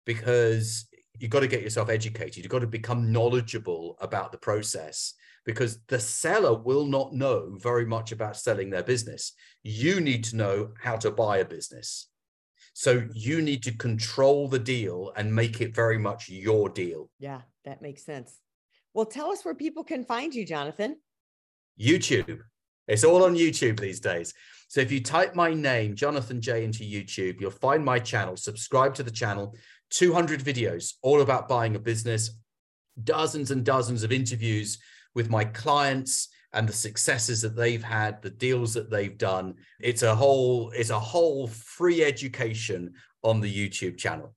because 0.05 0.87
you've 1.19 1.31
got 1.31 1.41
to 1.41 1.47
get 1.47 1.61
yourself 1.61 1.89
educated. 1.89 2.37
You've 2.37 2.51
got 2.51 2.59
to 2.59 2.67
become 2.67 3.11
knowledgeable 3.11 3.97
about 4.01 4.31
the 4.31 4.37
process 4.37 5.13
because 5.45 5.79
the 5.87 5.99
seller 5.99 6.55
will 6.55 6.85
not 6.85 7.13
know 7.13 7.57
very 7.61 7.85
much 7.85 8.11
about 8.11 8.37
selling 8.37 8.69
their 8.69 8.83
business. 8.83 9.33
You 9.63 10.01
need 10.01 10.23
to 10.25 10.35
know 10.35 10.71
how 10.79 10.97
to 10.97 11.11
buy 11.11 11.37
a 11.37 11.45
business. 11.45 12.07
So 12.73 13.03
you 13.13 13.41
need 13.41 13.63
to 13.63 13.75
control 13.75 14.47
the 14.47 14.59
deal 14.59 15.11
and 15.15 15.33
make 15.33 15.61
it 15.61 15.75
very 15.75 15.97
much 15.97 16.29
your 16.29 16.69
deal. 16.69 17.09
Yeah, 17.19 17.41
that 17.65 17.81
makes 17.81 18.03
sense. 18.03 18.37
Well, 18.93 19.05
tell 19.05 19.31
us 19.31 19.45
where 19.45 19.55
people 19.55 19.83
can 19.83 20.03
find 20.03 20.33
you, 20.33 20.45
Jonathan. 20.45 20.97
YouTube. 21.79 22.41
It's 22.87 23.03
all 23.03 23.23
on 23.23 23.35
YouTube 23.35 23.79
these 23.79 23.99
days. 23.99 24.33
So 24.67 24.81
if 24.81 24.91
you 24.91 25.01
type 25.01 25.35
my 25.35 25.53
name, 25.53 25.95
Jonathan 25.95 26.41
Jay, 26.41 26.63
into 26.63 26.83
YouTube, 26.83 27.39
you'll 27.39 27.51
find 27.51 27.83
my 27.83 27.99
channel. 27.99 28.35
Subscribe 28.35 28.93
to 28.95 29.03
the 29.03 29.11
channel. 29.11 29.55
200 29.91 30.41
videos 30.41 30.93
all 31.01 31.21
about 31.21 31.47
buying 31.47 31.75
a 31.75 31.79
business, 31.79 32.31
dozens 33.03 33.51
and 33.51 33.65
dozens 33.65 34.03
of 34.03 34.11
interviews 34.11 34.79
with 35.13 35.29
my 35.29 35.43
clients 35.43 36.29
and 36.53 36.67
the 36.67 36.73
successes 36.73 37.41
that 37.41 37.55
they've 37.55 37.83
had, 37.83 38.21
the 38.21 38.29
deals 38.29 38.73
that 38.73 38.89
they've 38.89 39.17
done. 39.17 39.55
It's 39.79 40.03
a 40.03 40.15
whole, 40.15 40.71
it's 40.71 40.89
a 40.89 40.99
whole 40.99 41.47
free 41.47 42.03
education 42.03 42.93
on 43.23 43.39
the 43.39 43.53
YouTube 43.53 43.97
channel. 43.97 44.35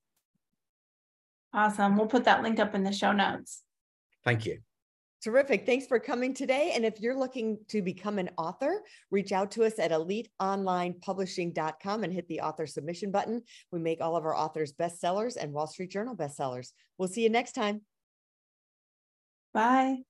Awesome. 1.53 1.97
We'll 1.97 2.07
put 2.07 2.25
that 2.25 2.43
link 2.43 2.59
up 2.59 2.75
in 2.75 2.83
the 2.83 2.93
show 2.93 3.13
notes. 3.13 3.63
Thank 4.25 4.47
you. 4.47 4.59
Terrific. 5.25 5.65
Thanks 5.65 5.87
for 5.87 5.99
coming 5.99 6.35
today. 6.35 6.73
And 6.75 6.85
if 6.85 7.01
you're 7.01 7.17
looking 7.17 7.57
to 7.69 7.81
become 7.81 8.19
an 8.19 8.29
author, 8.37 8.83
reach 9.11 9.33
out 9.33 9.51
to 9.53 9.65
us 9.65 9.79
at 9.79 9.91
eliteonlinepublishing.com 9.91 12.05
and 12.05 12.13
hit 12.13 12.29
the 12.29 12.43
author 12.43 12.67
submission 12.67 13.11
button. 13.11 13.41
We 13.73 13.79
make 13.79 14.03
all 14.03 14.17
of 14.17 14.27
our 14.27 14.37
authors 14.37 14.75
bestsellers 14.75 15.37
and 15.37 15.55
Wall 15.55 15.67
Street 15.67 15.91
Journal 15.91 16.15
bestsellers. 16.15 16.73
We'll 16.99 17.09
see 17.09 17.23
you 17.23 17.31
next 17.31 17.53
time. 17.53 17.81
Bye. 19.55 20.01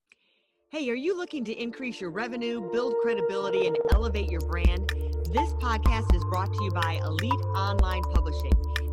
Hey, 0.71 0.91
are 0.91 0.97
you 0.97 1.17
looking 1.17 1.45
to 1.45 1.53
increase 1.53 2.01
your 2.01 2.11
revenue, 2.11 2.69
build 2.73 2.97
credibility, 3.01 3.69
and 3.69 3.79
elevate 3.93 4.33
your 4.33 4.41
brand? 4.41 4.91
This 5.33 5.53
podcast 5.55 6.13
is 6.13 6.25
brought 6.25 6.53
to 6.53 6.65
you 6.65 6.73
by 6.73 6.99
Elite 7.05 7.33
Online 7.55 8.03
Publishing, 8.03 8.51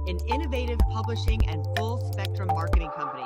an 0.07 0.19
innovative 0.27 0.77
publishing 0.91 1.49
and 1.49 1.65
full 1.75 2.13
spectrum 2.13 2.49
marketing 2.49 2.91
company. 2.95 3.25